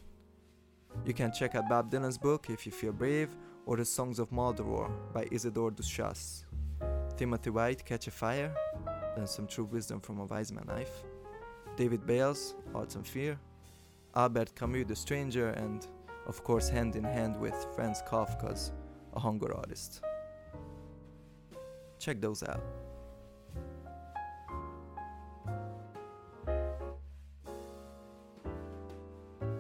You 1.04 1.14
can 1.14 1.32
check 1.32 1.54
out 1.54 1.68
Bob 1.68 1.90
Dylan's 1.90 2.18
book, 2.18 2.48
If 2.48 2.64
You 2.64 2.72
Feel 2.72 2.92
Brave, 2.92 3.36
or 3.66 3.76
The 3.76 3.84
Songs 3.84 4.18
of 4.18 4.30
Maldoror 4.30 4.90
by 5.12 5.26
Isidore 5.30 5.70
Ducasse. 5.70 6.44
Timothy 7.16 7.50
White, 7.50 7.84
Catch 7.84 8.08
a 8.08 8.10
Fire, 8.10 8.54
and 9.16 9.28
some 9.28 9.46
true 9.46 9.64
wisdom 9.64 10.00
from 10.00 10.18
a 10.18 10.24
wise 10.24 10.52
man 10.52 10.64
life. 10.66 11.04
David 11.76 12.06
Bayles, 12.06 12.54
Arts 12.74 12.96
and 12.96 13.06
Fear. 13.06 13.38
Albert 14.14 14.54
Camus, 14.54 14.86
The 14.88 14.96
Stranger, 14.96 15.50
and 15.50 15.86
of 16.26 16.44
course, 16.44 16.68
hand 16.68 16.96
in 16.96 17.04
hand 17.04 17.38
with 17.40 17.54
Franz 17.74 18.02
Kafka's 18.02 18.72
A 19.14 19.20
Hunger 19.20 19.54
Artist. 19.54 20.00
Check 21.98 22.20
those 22.20 22.42
out. 22.42 22.62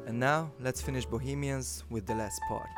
And 0.06 0.20
now, 0.20 0.50
let's 0.60 0.82
finish 0.82 1.06
Bohemians 1.06 1.84
with 1.88 2.04
the 2.06 2.14
last 2.14 2.40
part. 2.48 2.68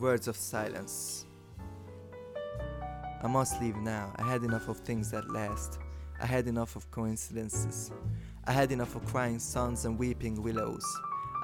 Words 0.00 0.28
of 0.28 0.36
silence. 0.36 1.26
I 3.22 3.26
must 3.26 3.60
leave 3.60 3.76
now. 3.76 4.14
I 4.16 4.22
had 4.22 4.42
enough 4.44 4.68
of 4.68 4.78
things 4.78 5.10
that 5.10 5.30
last. 5.30 5.78
I 6.18 6.24
had 6.24 6.48
enough 6.48 6.74
of 6.74 6.90
coincidences. 6.90 7.92
I 8.46 8.52
had 8.52 8.72
enough 8.72 8.96
of 8.96 9.04
crying 9.04 9.38
suns 9.38 9.84
and 9.84 9.98
weeping 9.98 10.42
willows. 10.42 10.86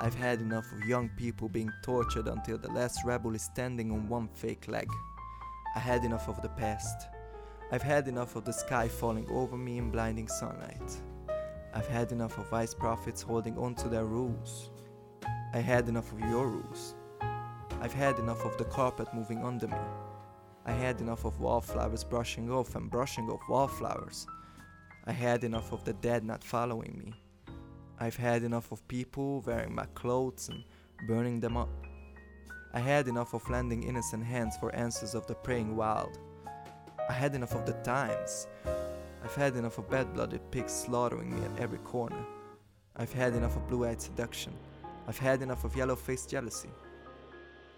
I've 0.00 0.14
had 0.14 0.40
enough 0.40 0.64
of 0.72 0.88
young 0.88 1.10
people 1.18 1.50
being 1.50 1.70
tortured 1.84 2.28
until 2.28 2.56
the 2.56 2.72
last 2.72 3.04
rebel 3.04 3.34
is 3.34 3.42
standing 3.42 3.90
on 3.90 4.08
one 4.08 4.26
fake 4.28 4.68
leg. 4.68 4.88
I 5.74 5.78
had 5.78 6.02
enough 6.04 6.26
of 6.26 6.40
the 6.40 6.48
past. 6.48 7.08
I've 7.70 7.82
had 7.82 8.08
enough 8.08 8.36
of 8.36 8.46
the 8.46 8.54
sky 8.54 8.88
falling 8.88 9.28
over 9.30 9.58
me 9.58 9.76
in 9.76 9.90
blinding 9.90 10.28
sunlight. 10.28 10.96
I've 11.74 11.88
had 11.88 12.10
enough 12.10 12.38
of 12.38 12.48
vice 12.48 12.72
prophets 12.72 13.20
holding 13.20 13.58
on 13.58 13.74
to 13.74 13.88
their 13.90 14.06
rules. 14.06 14.70
I 15.52 15.58
had 15.58 15.90
enough 15.90 16.10
of 16.10 16.20
your 16.20 16.48
rules. 16.48 16.95
I've 17.86 17.94
had 17.94 18.18
enough 18.18 18.44
of 18.44 18.58
the 18.58 18.64
carpet 18.64 19.14
moving 19.14 19.44
under 19.44 19.68
me. 19.68 19.78
I 20.64 20.72
had 20.72 21.00
enough 21.00 21.24
of 21.24 21.38
wallflowers 21.38 22.02
brushing 22.02 22.50
off 22.50 22.74
and 22.74 22.90
brushing 22.90 23.30
off 23.30 23.48
wallflowers. 23.48 24.26
I 25.04 25.12
had 25.12 25.44
enough 25.44 25.70
of 25.70 25.84
the 25.84 25.92
dead 25.92 26.24
not 26.24 26.42
following 26.42 26.98
me. 26.98 27.14
I've 28.00 28.16
had 28.16 28.42
enough 28.42 28.72
of 28.72 28.88
people 28.88 29.40
wearing 29.42 29.72
my 29.72 29.86
clothes 29.94 30.48
and 30.48 30.64
burning 31.06 31.38
them 31.38 31.56
up. 31.56 31.68
I 32.74 32.80
had 32.80 33.06
enough 33.06 33.34
of 33.34 33.48
lending 33.48 33.84
innocent 33.84 34.24
hands 34.24 34.56
for 34.58 34.74
answers 34.74 35.14
of 35.14 35.28
the 35.28 35.36
praying 35.36 35.76
wild. 35.76 36.18
I 37.08 37.12
had 37.12 37.36
enough 37.36 37.54
of 37.54 37.66
the 37.66 37.74
times 37.84 38.48
I've 39.22 39.36
had 39.36 39.54
enough 39.54 39.78
of 39.78 39.88
bad 39.88 40.12
blooded 40.12 40.50
pigs 40.50 40.72
slaughtering 40.72 41.32
me 41.32 41.46
at 41.46 41.60
every 41.60 41.78
corner. 41.78 42.26
I've 42.96 43.12
had 43.12 43.34
enough 43.34 43.54
of 43.54 43.68
blue 43.68 43.86
eyed 43.86 44.02
seduction. 44.02 44.54
I've 45.06 45.18
had 45.18 45.40
enough 45.40 45.62
of 45.62 45.76
yellow 45.76 45.94
faced 45.94 46.28
jealousy. 46.30 46.70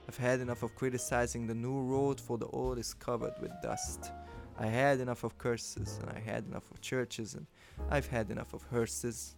I've 0.08 0.16
had 0.16 0.40
enough 0.40 0.62
of 0.62 0.74
criticizing 0.74 1.46
the 1.46 1.54
new 1.54 1.82
road 1.82 2.18
for 2.18 2.38
the 2.38 2.46
old 2.46 2.78
is 2.78 2.94
covered 2.94 3.34
with 3.42 3.52
dust. 3.62 4.10
I 4.58 4.66
had 4.66 5.00
enough 5.00 5.22
of 5.22 5.36
curses, 5.36 6.00
and 6.00 6.10
I 6.10 6.18
had 6.18 6.46
enough 6.46 6.70
of 6.70 6.80
churches, 6.80 7.34
and 7.34 7.46
I've 7.90 8.06
had 8.06 8.30
enough 8.30 8.54
of 8.54 8.62
hearses. 8.70 9.36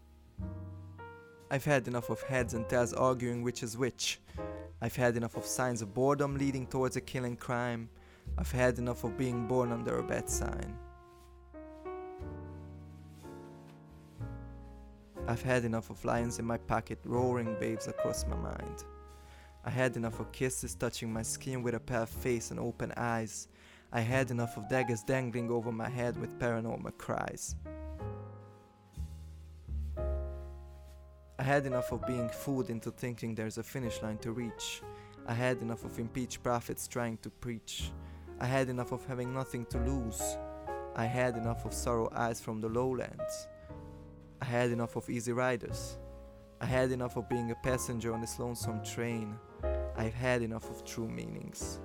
I've 1.51 1.65
had 1.65 1.89
enough 1.89 2.09
of 2.09 2.23
heads 2.23 2.55
and 2.55 2.69
tails 2.69 2.93
arguing 2.93 3.43
which 3.43 3.65
is 3.65 3.77
which. 3.77 4.21
I've 4.81 4.95
had 4.95 5.17
enough 5.17 5.37
of 5.37 5.45
signs 5.45 5.83
of 5.83 5.93
boredom 5.93 6.39
leading 6.39 6.69
towards 6.69 6.95
a 6.95 7.01
killing 7.01 7.37
crime. 7.37 7.91
I've 8.39 8.53
had 8.53 8.79
enough 8.79 9.03
of 9.03 9.19
being 9.19 9.49
born 9.49 9.73
under 9.73 9.99
a 9.99 10.05
bad 10.05 10.31
sign. 10.31 10.77
I've 15.27 15.43
had 15.43 15.65
enough 15.65 15.91
of 15.91 16.05
lions 16.05 16.39
in 16.39 16.45
my 16.45 16.59
pocket 16.59 17.01
roaring 17.05 17.59
waves 17.59 17.89
across 17.89 18.25
my 18.27 18.37
mind. 18.37 18.85
I 19.65 19.71
had 19.71 19.97
enough 19.97 20.21
of 20.21 20.33
kisses 20.33 20.75
touching 20.75 21.13
my 21.13 21.23
skin 21.23 21.63
with 21.63 21.75
a 21.75 21.81
pale 21.81 22.07
face 22.07 22.51
and 22.51 22.59
open 22.59 22.93
eyes. 22.97 23.49
I 23.93 24.01
had 24.01 24.31
enough 24.31 24.57
of 24.57 24.69
daggers 24.69 25.03
dangling 25.03 25.51
over 25.51 25.71
my 25.71 25.89
head 25.89 26.17
with 26.17 26.39
paranormal 26.39 26.97
cries. 26.97 27.57
I 31.39 31.43
had 31.43 31.67
enough 31.67 31.93
of 31.93 32.07
being 32.07 32.29
fooled 32.29 32.71
into 32.71 32.91
thinking 32.91 33.35
there's 33.35 33.59
a 33.59 33.63
finish 33.63 34.01
line 34.03 34.19
to 34.19 34.33
reach. 34.33 34.83
I 35.27 35.35
had 35.35 35.61
enough 35.61 35.85
of 35.85 35.99
impeached 35.99 36.43
prophets 36.43 36.89
trying 36.89 37.19
to 37.19 37.31
preach. 37.31 37.93
I 38.39 38.47
had 38.47 38.69
enough 38.69 38.93
of 38.93 39.05
having 39.07 39.35
nothing 39.35 39.67
to 39.67 39.79
lose. 39.79 40.23
I 40.97 41.05
had 41.05 41.37
enough 41.37 41.65
of 41.65 41.75
sorrow 41.75 42.11
eyes 42.15 42.41
from 42.41 42.61
the 42.61 42.69
lowlands. 42.69 43.49
I 44.41 44.47
had 44.47 44.71
enough 44.71 44.97
of 44.97 45.09
easy 45.11 45.33
riders. 45.33 45.99
I 46.61 46.67
had 46.67 46.93
enough 46.93 47.17
of 47.17 47.29
being 47.29 47.51
a 47.51 47.55
passenger 47.55 48.13
on 48.13 48.21
this 48.21 48.39
lonesome 48.39 48.83
train. 48.85 49.39
I've 50.01 50.15
had 50.15 50.41
enough 50.41 50.71
of 50.71 50.83
true 50.87 51.11
meanings. 51.11 51.79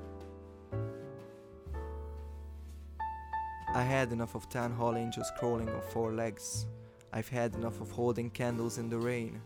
I 3.74 3.82
had 3.82 4.14
enough 4.14 4.36
of 4.36 4.48
town 4.48 4.72
hall 4.72 4.96
angels 4.96 5.30
crawling 5.38 5.68
on 5.68 5.82
four 5.82 6.14
legs. 6.14 6.66
I've 7.12 7.28
had 7.28 7.56
enough 7.56 7.82
of 7.82 7.92
holding 7.92 8.30
candles 8.30 8.78
in 8.78 8.90
the 8.90 8.98
rain. 8.98 9.42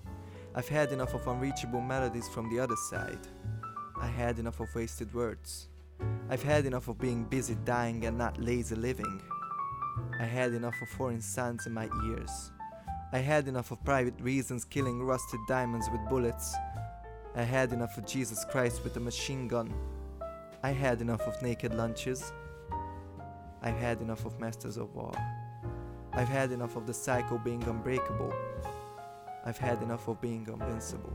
I've 0.53 0.67
had 0.67 0.91
enough 0.91 1.15
of 1.15 1.27
unreachable 1.27 1.81
melodies 1.81 2.29
from 2.29 2.47
the 2.51 2.59
other 2.59 2.75
side. 2.91 3.27
I 3.99 4.05
had 4.05 4.37
enough 4.37 4.59
of 4.59 4.75
wasted 4.75 5.11
words. 5.15 5.69
I've 6.29 6.43
had 6.43 6.67
enough 6.67 6.89
of 6.89 6.99
being 6.99 7.23
busy 7.23 7.57
dying 7.65 8.05
and 8.05 8.19
not 8.19 8.39
lazy 8.39 8.75
living. 8.75 9.19
I 10.19 10.25
had 10.25 10.53
enough 10.53 10.79
of 10.79 10.89
foreign 10.89 11.21
sounds 11.21 11.65
in 11.65 11.73
my 11.73 11.89
ears. 12.05 12.51
I 13.13 13.17
had 13.17 13.47
enough 13.47 13.71
of 13.71 13.83
private 13.83 14.21
reasons 14.21 14.63
killing 14.63 15.01
rusted 15.01 15.39
diamonds 15.47 15.89
with 15.91 16.07
bullets. 16.07 16.55
I 17.35 17.43
had 17.43 17.71
enough 17.73 17.97
of 17.97 18.05
Jesus 18.05 18.43
Christ 18.43 18.83
with 18.83 18.97
a 18.97 18.99
machine 18.99 19.47
gun. 19.47 19.73
I 20.63 20.71
had 20.71 20.99
enough 20.99 21.21
of 21.21 21.41
naked 21.41 21.73
lunches. 21.73 22.33
I've 23.61 23.77
had 23.77 24.01
enough 24.01 24.25
of 24.25 24.39
masters 24.39 24.77
of 24.77 24.93
war. 24.95 25.13
I've 26.11 26.27
had 26.27 26.51
enough 26.51 26.75
of 26.75 26.87
the 26.87 26.93
cycle 26.93 27.37
being 27.37 27.63
unbreakable. 27.63 28.33
I've 29.45 29.57
had 29.57 29.81
enough 29.83 30.07
of 30.07 30.19
being 30.19 30.47
invincible. 30.51 31.13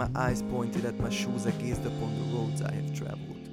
My 0.00 0.08
eyes 0.14 0.40
pointed 0.40 0.86
at 0.86 0.98
my 0.98 1.10
shoes, 1.10 1.46
I 1.46 1.50
gazed 1.50 1.84
upon 1.84 2.14
the 2.18 2.34
roads 2.34 2.62
I 2.62 2.72
have 2.72 2.94
traveled. 2.94 3.50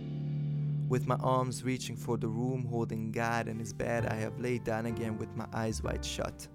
With 0.88 1.05
my 1.05 1.15
arms 1.15 1.62
reaching 1.62 1.97
for 1.97 2.15
the 2.15 2.29
room, 2.29 2.65
holding 2.69 3.12
God 3.12 3.49
and 3.49 3.60
his 3.60 3.73
bed, 3.73 4.05
I 4.05 4.15
have 4.15 4.39
laid 4.39 4.63
down 4.63 4.86
again 4.86 5.17
with 5.17 5.27
my 5.36 5.45
eyes 5.51 5.83
wide 5.83 6.05
shut. 6.05 6.47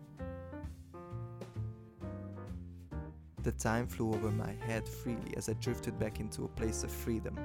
The 3.43 3.53
time 3.53 3.87
flew 3.87 4.15
over 4.15 4.31
my 4.31 4.55
head 4.67 4.89
freely 4.89 5.35
as 5.37 5.51
I 5.51 5.53
drifted 5.61 5.99
back 5.99 6.21
into 6.21 6.47
a 6.47 6.49
place 6.49 6.85
of 6.85 6.91
freedom 6.91 7.39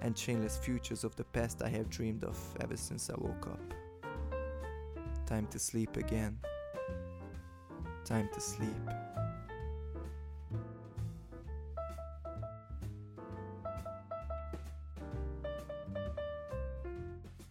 and 0.00 0.14
chainless 0.14 0.56
futures 0.56 1.02
of 1.02 1.16
the 1.16 1.24
past 1.24 1.62
I 1.62 1.68
have 1.70 1.90
dreamed 1.90 2.22
of 2.22 2.38
ever 2.60 2.76
since 2.76 3.10
I 3.10 3.14
woke 3.18 3.48
up. 3.48 3.74
Time 5.26 5.48
to 5.48 5.58
sleep 5.58 5.96
again. 5.96 6.38
Time 8.04 8.28
to 8.32 8.40
sleep. 8.40 9.07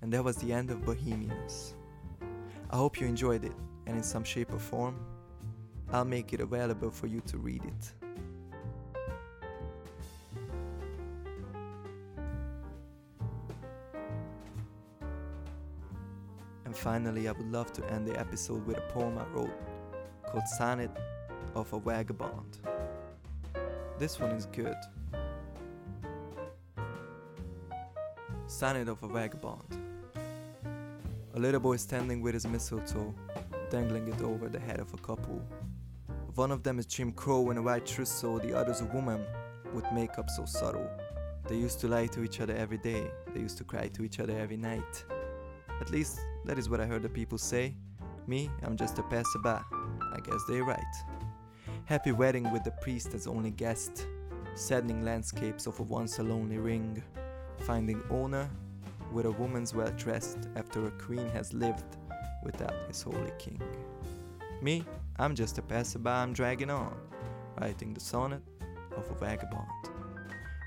And 0.08 0.14
that 0.14 0.24
was 0.24 0.38
the 0.38 0.54
end 0.54 0.72
of 0.72 0.86
Bohemians. 0.86 1.74
I 2.70 2.78
hope 2.78 2.98
you 3.02 3.08
enjoyed 3.08 3.44
it, 3.44 3.52
and 3.88 3.98
in 3.98 4.04
some 4.04 4.24
shape 4.24 4.54
or 4.54 4.58
form, 4.58 4.96
I'll 5.92 6.06
make 6.06 6.32
it 6.32 6.40
available 6.40 6.92
for 6.92 7.08
you 7.08 7.20
to 7.28 7.38
read 7.38 7.62
it. 7.66 7.92
And 16.64 16.74
finally, 16.74 17.28
I 17.28 17.34
would 17.34 17.52
love 17.52 17.74
to 17.74 17.86
end 17.92 18.08
the 18.08 18.18
episode 18.18 18.66
with 18.66 18.78
a 18.78 18.88
poem 18.94 19.18
I 19.18 19.26
wrote 19.36 19.52
called 20.26 20.48
Sonnet 20.58 20.92
of 21.54 21.74
a 21.74 21.82
Vagabond. 21.82 22.60
This 24.00 24.22
one 24.22 24.32
is 24.32 24.46
good. 24.46 24.78
Sonnet 28.46 28.88
of 28.88 29.04
a 29.04 29.10
Vagabond. 29.10 29.87
A 31.38 31.40
little 31.40 31.60
boy 31.60 31.76
standing 31.76 32.24
with 32.24 32.34
his 32.34 32.48
mistletoe, 32.48 33.14
dangling 33.70 34.08
it 34.08 34.24
over 34.24 34.50
the 34.50 34.60
head 34.60 34.80
of 34.80 34.92
a 34.96 34.98
couple. 34.98 35.40
One 36.34 36.52
of 36.52 36.64
them 36.64 36.80
is 36.80 36.88
Jim 36.88 37.12
Crow 37.12 37.52
in 37.52 37.58
a 37.58 37.62
white 37.62 37.86
trousseau, 37.86 38.40
the 38.40 38.58
other's 38.58 38.82
a 38.82 38.86
woman 38.86 39.24
with 39.72 39.86
makeup 39.94 40.32
so 40.32 40.46
subtle. 40.46 40.90
They 41.48 41.56
used 41.56 41.80
to 41.82 41.88
lie 41.88 42.08
to 42.08 42.24
each 42.24 42.42
other 42.42 42.56
every 42.56 42.80
day, 42.80 43.12
they 43.36 43.40
used 43.40 43.60
to 43.60 43.64
cry 43.64 43.88
to 43.90 44.04
each 44.04 44.20
other 44.20 44.36
every 44.36 44.58
night. 44.58 45.06
At 45.80 45.92
least, 45.92 46.20
that 46.46 46.58
is 46.58 46.72
what 46.72 46.82
I 46.82 46.88
heard 46.88 47.04
the 47.04 47.10
people 47.10 47.38
say. 47.38 47.76
Me, 48.26 48.50
I'm 48.64 48.76
just 48.76 48.98
a 48.98 49.04
passerby. 49.04 49.60
I 50.16 50.20
guess 50.26 50.42
they're 50.50 50.64
right. 50.64 50.96
Happy 51.86 52.14
wedding 52.14 52.52
with 52.52 52.64
the 52.64 52.74
priest 52.82 53.14
as 53.14 53.28
only 53.28 53.52
guest. 53.52 54.08
Saddening 54.56 55.06
landscapes 55.06 55.68
of 55.68 55.80
a 55.80 55.84
once 55.84 56.18
a 56.18 56.24
lonely 56.24 56.58
ring. 56.58 57.04
Finding 57.60 58.02
owner 58.10 58.50
with 59.12 59.26
a 59.26 59.32
woman's 59.32 59.74
well 59.74 59.92
dressed 59.98 60.50
after 60.56 60.88
a 60.88 60.92
queen 60.92 61.28
has 61.30 61.54
lived 61.54 61.98
without 62.44 62.74
his 62.88 63.02
holy 63.02 63.32
king. 63.38 63.62
Me, 64.62 64.84
I'm 65.20 65.36
just 65.36 65.58
a 65.58 65.62
passerby, 65.62 66.10
I'm 66.10 66.34
dragging 66.34 66.70
on, 66.70 66.96
writing 67.60 67.94
the 67.94 68.00
sonnet 68.00 68.42
of 68.96 69.10
a 69.10 69.16
vagabond. 69.16 69.68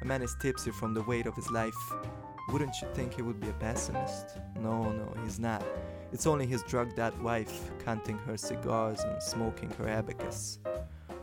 A 0.03 0.05
man 0.05 0.22
is 0.22 0.37
tipsy 0.40 0.70
from 0.70 0.94
the 0.94 1.03
weight 1.03 1.26
of 1.26 1.37
his 1.37 1.50
life. 1.50 1.74
Wouldn't 2.50 2.81
you 2.81 2.88
think 2.94 3.14
he 3.14 3.22
would 3.22 3.40
be 3.40 3.48
a 3.48 3.53
pessimist? 3.55 4.38
No, 4.59 4.90
no, 4.90 5.14
he's 5.22 5.38
not. 5.38 5.64
It's 6.12 6.26
only 6.26 6.46
his 6.46 6.62
drugged 6.64 6.98
out 6.98 7.20
wife, 7.22 7.70
counting 7.85 8.18
her 8.18 8.37
cigars 8.37 9.00
and 9.00 9.22
smoking 9.22 9.70
her 9.79 9.88
abacus. 9.88 10.59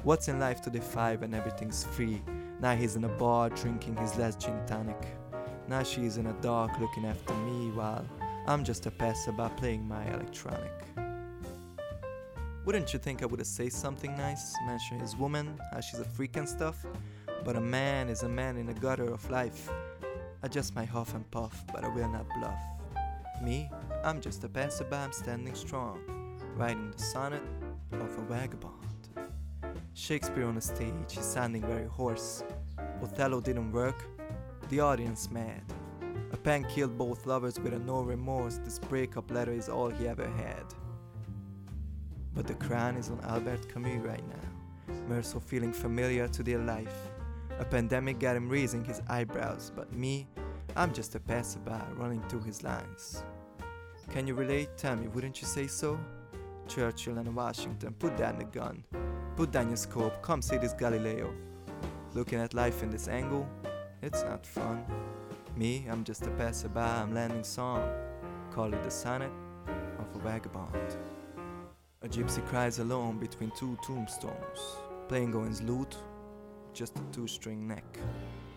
What's 0.04 0.28
in 0.28 0.40
life 0.40 0.62
to 0.62 0.70
defy 0.70 1.16
when 1.16 1.34
everything's 1.34 1.84
free? 1.84 2.22
Now 2.62 2.76
he's 2.76 2.96
in 2.96 3.04
a 3.04 3.10
bar 3.10 3.50
drinking 3.50 3.98
his 3.98 4.16
last 4.18 4.40
gin 4.40 4.60
tonic. 4.66 5.06
Now 5.68 5.84
she's 5.84 6.16
in 6.16 6.28
a 6.28 6.34
dark 6.42 6.80
looking 6.80 7.06
after 7.06 7.34
me 7.34 7.72
while 7.72 8.06
I'm 8.48 8.64
just 8.64 8.86
a 8.86 8.92
passerby 8.92 9.50
playing 9.58 9.86
my 9.86 10.06
electronic. 10.14 10.72
Wouldn't 12.64 12.94
you 12.94 13.00
think 13.00 13.22
I 13.22 13.26
would 13.26 13.40
have 13.40 13.48
said 13.48 13.74
something 13.74 14.16
nice, 14.16 14.54
mention 14.66 15.00
his 15.00 15.18
woman, 15.18 15.60
how 15.72 15.82
she's 15.82 16.00
a 16.00 16.06
freak 16.06 16.38
and 16.38 16.48
stuff? 16.48 16.86
But 17.44 17.58
a 17.58 17.62
man 17.62 18.08
is 18.08 18.24
a 18.24 18.30
man 18.30 18.56
in 18.56 18.66
the 18.66 18.74
gutter 18.74 19.12
of 19.12 19.30
life. 19.30 19.70
I 20.42 20.48
just 20.48 20.74
might 20.74 20.88
huff 20.88 21.14
and 21.14 21.30
puff, 21.32 21.66
but 21.74 21.84
I 21.84 21.90
will 21.90 22.10
not 22.10 22.26
bluff. 22.40 22.62
Me, 23.42 23.70
I'm 24.06 24.22
just 24.22 24.44
a 24.46 24.50
passerby, 24.50 24.96
I'm 24.96 25.12
standing 25.12 25.54
strong, 25.54 26.00
writing 26.56 26.92
the 26.92 27.02
sonnet 27.02 27.44
of 27.92 28.18
a 28.18 28.22
vagabond. 28.22 28.74
Shakespeare 29.94 30.46
on 30.46 30.56
the 30.56 30.62
stage, 30.62 30.94
he's 31.10 31.26
sounding 31.26 31.62
very 31.62 31.88
hoarse. 31.88 32.44
Othello 33.02 33.42
didn't 33.42 33.72
work, 33.74 34.06
the 34.70 34.80
audience 34.82 35.32
mad. 35.32 35.64
A 36.32 36.38
pen 36.38 36.66
killed 36.66 36.98
both 36.98 37.26
lovers 37.26 37.60
with 37.60 37.74
a 37.74 37.80
no 37.80 38.02
remorse, 38.02 38.60
this 38.64 38.80
breakup 38.80 39.32
letter 39.32 39.54
is 39.54 39.70
all 39.70 39.90
he 39.90 40.08
ever 40.08 40.28
had. 40.28 40.66
But 42.34 42.48
the 42.48 42.56
crown 42.56 42.98
is 42.98 43.10
on 43.10 43.22
Albert 43.24 43.72
Camus 43.74 44.04
right 44.04 44.24
now, 44.28 44.94
Meursault 45.10 45.44
feeling 45.44 45.72
familiar 45.72 46.28
to 46.28 46.44
their 46.44 46.60
life. 46.60 47.12
A 47.60 47.66
pandemic 47.66 48.20
got 48.20 48.36
him 48.36 48.50
raising 48.50 48.84
his 48.84 49.02
eyebrows, 49.08 49.72
but 49.76 49.92
me, 49.94 50.28
I'm 50.76 50.94
just 50.94 51.16
a 51.16 51.20
passerby 51.20 51.72
running 51.96 52.22
through 52.24 52.44
his 52.44 52.62
lines. 52.62 53.24
Can 54.10 54.28
you 54.28 54.36
relate? 54.36 54.78
Tell 54.78 54.96
me, 54.96 55.08
wouldn't 55.08 55.42
you 55.42 55.48
say 55.48 55.68
so? 55.68 56.00
Churchill 56.68 57.18
and 57.18 57.36
Washington, 57.36 57.96
put 57.98 58.18
down 58.18 58.38
the 58.38 58.44
gun. 58.44 58.84
Put 59.38 59.52
down 59.52 59.70
your 59.70 59.78
scope, 59.78 60.22
come 60.22 60.42
see 60.42 60.58
this 60.58 60.74
Galileo. 60.74 61.34
Looking 62.14 62.40
at 62.40 62.54
life 62.54 62.84
in 62.84 62.90
this 62.90 63.08
angle, 63.08 63.48
it's 64.02 64.24
not 64.24 64.46
fun. 64.46 64.84
Me, 65.56 65.86
I'm 65.90 66.04
just 66.04 66.26
a 66.28 66.32
passerby, 66.32 66.80
I'm 66.80 67.14
landing 67.14 67.44
song. 67.44 67.90
Call 68.52 68.74
it 68.74 68.84
the 68.84 68.92
sonnet 68.92 69.32
of 70.00 70.16
a 70.16 70.20
vagabond. 70.20 70.98
A 72.04 72.08
gypsy 72.08 72.46
cries 72.48 72.80
alone 72.80 73.18
between 73.18 73.52
two 73.58 73.78
tombstones, 73.86 74.78
playing 75.08 75.34
Owen's 75.36 75.62
lute, 75.64 75.98
just 76.74 76.98
a 77.00 77.02
two 77.12 77.28
string 77.28 77.68
neck. 77.68 77.98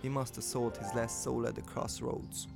He 0.03 0.09
must 0.09 0.35
have 0.37 0.44
sold 0.44 0.76
his 0.76 0.92
last 0.94 1.22
soul 1.22 1.46
at 1.46 1.55
the 1.55 1.62
crossroads, 1.62 2.48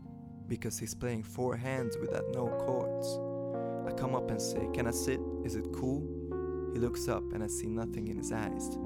because 0.47 0.79
he's 0.79 0.95
playing 0.95 1.23
four 1.23 1.57
hands 1.57 1.97
without 1.99 2.25
no 2.35 2.49
chords. 2.49 3.19
I 3.87 3.99
come 3.99 4.15
up 4.15 4.31
and 4.31 4.41
say, 4.41 4.69
Can 4.75 4.87
I 4.87 4.91
sit? 4.91 5.21
Is 5.43 5.57
it 5.57 5.65
cool? 5.73 6.07
He 6.73 6.79
looks 6.79 7.09
up 7.09 7.23
and 7.33 7.43
I 7.43 7.47
see 7.47 7.69
nothing 7.69 8.09
in 8.09 8.19
his 8.19 8.33
eyes. 8.33 8.77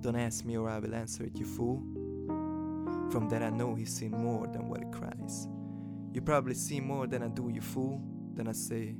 Don't 0.00 0.16
ask 0.16 0.44
me 0.44 0.56
or 0.56 0.70
I 0.70 0.78
will 0.78 0.94
answer 0.94 1.24
it, 1.24 1.36
you 1.36 1.44
fool. 1.44 1.82
From 3.10 3.28
that 3.30 3.42
I 3.42 3.50
know 3.50 3.74
he's 3.74 3.92
seen 3.92 4.12
more 4.12 4.46
than 4.46 4.68
what 4.68 4.80
he 4.80 4.90
cries. 4.90 5.48
You 6.12 6.20
probably 6.20 6.54
see 6.54 6.80
more 6.80 7.06
than 7.06 7.22
I 7.22 7.28
do, 7.28 7.50
you 7.52 7.60
fool. 7.60 8.00
Then 8.34 8.46
I 8.46 8.52
say, 8.52 8.94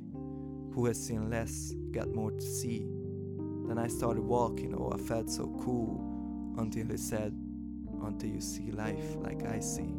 Who 0.73 0.85
has 0.85 1.01
seen 1.01 1.29
less 1.29 1.73
got 1.91 2.13
more 2.13 2.31
to 2.31 2.41
see. 2.41 2.85
Then 3.67 3.77
I 3.77 3.87
started 3.87 4.21
walking, 4.23 4.75
oh, 4.75 4.91
I 4.93 4.97
felt 4.97 5.29
so 5.29 5.47
cool. 5.63 6.55
Until 6.57 6.87
he 6.87 6.97
said, 6.97 7.33
Until 8.03 8.29
you 8.29 8.41
see 8.41 8.71
life 8.71 9.15
like 9.17 9.45
I 9.45 9.59
see. 9.59 9.93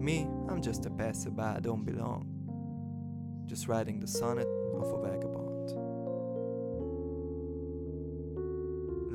Me, 0.00 0.26
I'm 0.48 0.62
just 0.62 0.86
a 0.86 0.90
passerby, 0.90 1.42
I 1.42 1.60
don't 1.60 1.84
belong. 1.84 3.44
Just 3.46 3.68
writing 3.68 4.00
the 4.00 4.06
sonnet 4.06 4.46
of 4.74 4.92
a 4.92 5.02
vagabond. 5.02 5.47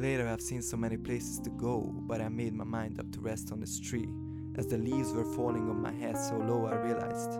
Later, 0.04 0.28
I've 0.28 0.42
seen 0.42 0.62
so 0.62 0.76
many 0.76 0.98
places 0.98 1.40
to 1.40 1.50
go, 1.50 1.90
but 1.96 2.20
I 2.20 2.28
made 2.28 2.54
my 2.54 2.66
mind 2.66 3.00
up 3.00 3.10
to 3.14 3.22
rest 3.22 3.54
on 3.54 3.62
this 3.62 3.80
tree. 3.80 4.10
As 4.58 4.68
the 4.68 4.78
leaves 4.78 5.14
were 5.14 5.24
falling 5.24 5.70
on 5.70 5.82
my 5.82 5.94
head 5.94 6.18
so 6.18 6.36
low, 6.36 6.66
I 6.66 6.76
realized 6.76 7.40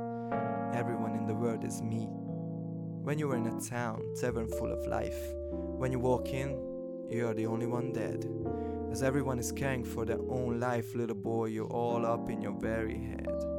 everyone 0.74 1.14
in 1.14 1.26
the 1.26 1.36
world 1.36 1.66
is 1.66 1.82
me. 1.82 2.08
When 2.08 3.20
you 3.20 3.30
are 3.32 3.36
in 3.36 3.48
a 3.48 3.60
town, 3.60 4.02
tavern 4.18 4.48
full 4.48 4.72
of 4.72 4.88
life, 4.88 5.18
when 5.52 5.92
you 5.92 6.00
walk 6.00 6.30
in, 6.30 6.52
you 7.10 7.28
are 7.28 7.34
the 7.34 7.48
only 7.48 7.66
one 7.66 7.92
dead. 7.92 8.26
As 8.94 9.04
everyone 9.04 9.40
is 9.40 9.52
caring 9.52 9.84
for 9.84 10.06
their 10.06 10.22
own 10.30 10.62
life, 10.62 10.96
little 10.96 11.18
boy, 11.18 11.48
you're 11.48 11.68
all 11.68 12.06
up 12.06 12.30
in 12.30 12.42
your 12.42 12.58
very 12.58 12.98
head. 12.98 13.53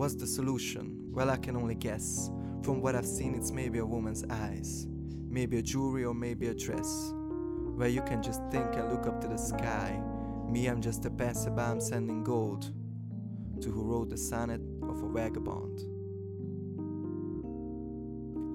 What's 0.00 0.14
the 0.14 0.26
solution? 0.26 1.12
Well, 1.12 1.28
I 1.28 1.36
can 1.36 1.56
only 1.56 1.74
guess. 1.74 2.30
From 2.62 2.80
what 2.80 2.94
I've 2.96 3.04
seen, 3.04 3.34
it's 3.34 3.52
maybe 3.52 3.80
a 3.80 3.84
woman's 3.84 4.24
eyes, 4.30 4.86
maybe 5.28 5.58
a 5.58 5.62
jewelry, 5.62 6.06
or 6.06 6.14
maybe 6.14 6.46
a 6.46 6.54
dress. 6.54 7.12
Where 7.12 7.90
you 7.90 8.00
can 8.00 8.22
just 8.22 8.40
think 8.50 8.76
and 8.76 8.90
look 8.90 9.06
up 9.06 9.20
to 9.20 9.28
the 9.28 9.36
sky. 9.36 10.02
Me, 10.48 10.68
I'm 10.68 10.80
just 10.80 11.04
a 11.04 11.10
passerby, 11.10 11.60
I'm 11.60 11.82
sending 11.82 12.24
gold 12.24 12.72
to 13.60 13.70
who 13.70 13.82
wrote 13.82 14.08
the 14.08 14.16
sonnet 14.16 14.62
of 14.84 15.02
a 15.02 15.08
vagabond. 15.10 15.80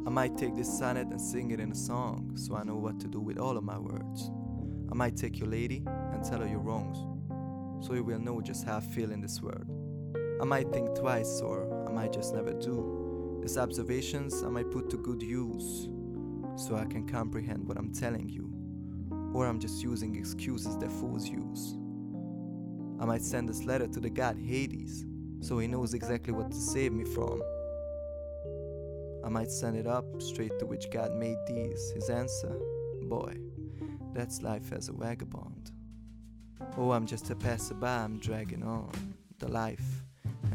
I 0.07 0.09
might 0.09 0.35
take 0.39 0.55
this 0.55 0.79
sonnet 0.79 1.09
and 1.09 1.21
sing 1.21 1.51
it 1.51 1.59
in 1.59 1.71
a 1.71 1.75
song 1.75 2.31
so 2.33 2.55
I 2.55 2.63
know 2.63 2.77
what 2.77 2.99
to 3.01 3.07
do 3.07 3.19
with 3.19 3.37
all 3.37 3.55
of 3.55 3.63
my 3.63 3.77
words. 3.77 4.31
I 4.91 4.95
might 4.95 5.15
take 5.15 5.37
your 5.37 5.49
lady 5.49 5.83
and 5.85 6.23
tell 6.23 6.39
her 6.39 6.47
your 6.47 6.61
wrongs 6.61 6.97
so 7.85 7.93
you 7.93 8.03
will 8.03 8.17
know 8.17 8.41
just 8.41 8.65
how 8.65 8.77
I 8.77 8.81
feel 8.81 9.11
in 9.11 9.21
this 9.21 9.43
world. 9.43 9.84
I 10.41 10.43
might 10.43 10.69
think 10.71 10.93
twice, 10.95 11.39
or 11.41 11.87
I 11.87 11.91
might 11.91 12.11
just 12.11 12.33
never 12.33 12.51
do. 12.51 13.39
These 13.41 13.57
observations 13.57 14.43
I 14.43 14.49
might 14.49 14.69
put 14.69 14.89
to 14.89 14.97
good 14.97 15.21
use, 15.21 15.87
so 16.57 16.75
I 16.75 16.85
can 16.85 17.07
comprehend 17.07 17.65
what 17.65 17.77
I'm 17.77 17.93
telling 17.93 18.27
you. 18.27 18.51
Or 19.33 19.45
I'm 19.45 19.59
just 19.59 19.81
using 19.81 20.15
excuses 20.15 20.77
that 20.77 20.91
fools 20.91 21.29
use. 21.29 21.77
I 22.99 23.05
might 23.05 23.21
send 23.21 23.47
this 23.47 23.63
letter 23.63 23.87
to 23.87 23.99
the 23.99 24.09
god 24.09 24.37
Hades, 24.37 25.05
so 25.39 25.57
he 25.57 25.67
knows 25.67 25.93
exactly 25.93 26.33
what 26.33 26.51
to 26.51 26.57
save 26.57 26.91
me 26.91 27.05
from. 27.05 27.41
I 29.23 29.29
might 29.29 29.51
send 29.51 29.77
it 29.77 29.87
up 29.87 30.05
straight 30.21 30.59
to 30.59 30.65
which 30.65 30.91
God 30.91 31.13
made 31.13 31.37
these. 31.47 31.91
His 31.91 32.09
answer, 32.09 32.57
boy, 33.03 33.37
that's 34.13 34.41
life 34.41 34.73
as 34.73 34.89
a 34.89 34.93
vagabond. 34.93 35.71
Oh, 36.77 36.91
I'm 36.91 37.05
just 37.05 37.29
a 37.29 37.35
passerby, 37.35 37.85
I'm 37.85 38.19
dragging 38.19 38.63
on 38.63 38.91
the 39.39 39.49
life 39.49 39.94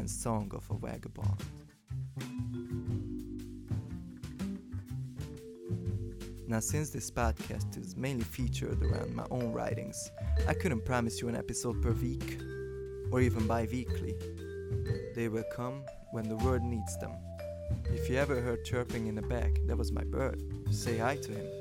and 0.01 0.09
Song 0.09 0.51
of 0.55 0.67
a 0.71 0.87
Vagabond. 0.87 1.37
Now, 6.47 6.59
since 6.59 6.89
this 6.89 7.11
podcast 7.11 7.77
is 7.77 7.95
mainly 7.95 8.23
featured 8.23 8.81
around 8.81 9.15
my 9.15 9.27
own 9.29 9.53
writings, 9.53 10.09
I 10.47 10.55
couldn't 10.55 10.85
promise 10.85 11.21
you 11.21 11.27
an 11.27 11.35
episode 11.35 11.83
per 11.83 11.91
week 11.91 12.39
or 13.11 13.21
even 13.21 13.45
bi 13.45 13.67
weekly. 13.71 14.15
They 15.13 15.27
will 15.27 15.45
come 15.55 15.83
when 16.09 16.27
the 16.27 16.37
world 16.37 16.63
needs 16.63 16.97
them. 16.97 17.13
If 17.91 18.09
you 18.09 18.17
ever 18.17 18.41
heard 18.41 18.65
chirping 18.65 19.05
in 19.05 19.13
the 19.13 19.21
back, 19.21 19.51
that 19.67 19.77
was 19.77 19.91
my 19.91 20.03
bird. 20.03 20.41
Say 20.71 20.97
hi 20.97 21.17
to 21.17 21.31
him. 21.31 21.60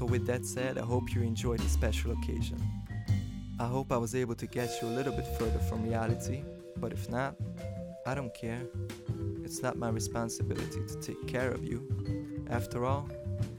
So, 0.00 0.06
with 0.06 0.26
that 0.28 0.46
said, 0.46 0.78
I 0.78 0.80
hope 0.80 1.14
you 1.14 1.20
enjoyed 1.20 1.58
this 1.58 1.72
special 1.72 2.12
occasion. 2.12 2.58
I 3.58 3.66
hope 3.66 3.92
I 3.92 3.98
was 3.98 4.14
able 4.14 4.34
to 4.34 4.46
get 4.46 4.70
you 4.80 4.88
a 4.88 4.94
little 4.96 5.12
bit 5.12 5.26
further 5.38 5.58
from 5.58 5.84
reality, 5.84 6.42
but 6.78 6.90
if 6.90 7.10
not, 7.10 7.36
I 8.06 8.14
don't 8.14 8.32
care. 8.32 8.62
It's 9.44 9.62
not 9.62 9.76
my 9.76 9.90
responsibility 9.90 10.80
to 10.86 10.94
take 11.02 11.26
care 11.26 11.50
of 11.50 11.64
you. 11.64 11.86
After 12.48 12.86
all, 12.86 13.10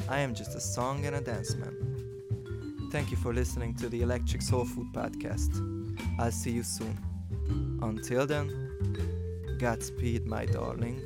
I 0.10 0.22
am 0.22 0.34
just 0.34 0.56
a 0.56 0.60
song 0.60 1.06
and 1.06 1.16
a 1.18 1.22
dance 1.22 1.54
man. 1.54 2.90
Thank 2.92 3.12
you 3.12 3.18
for 3.18 3.36
listening 3.36 3.76
to 3.76 3.88
the 3.88 4.02
Electric 4.02 4.42
Soul 4.42 4.66
Food 4.66 4.88
Podcast. 4.94 5.52
I'll 6.18 6.32
see 6.32 6.54
you 6.54 6.64
soon. 6.64 6.98
Until 7.84 8.26
then, 8.26 8.48
Godspeed, 9.60 10.26
my 10.26 10.48
darling. 10.48 11.04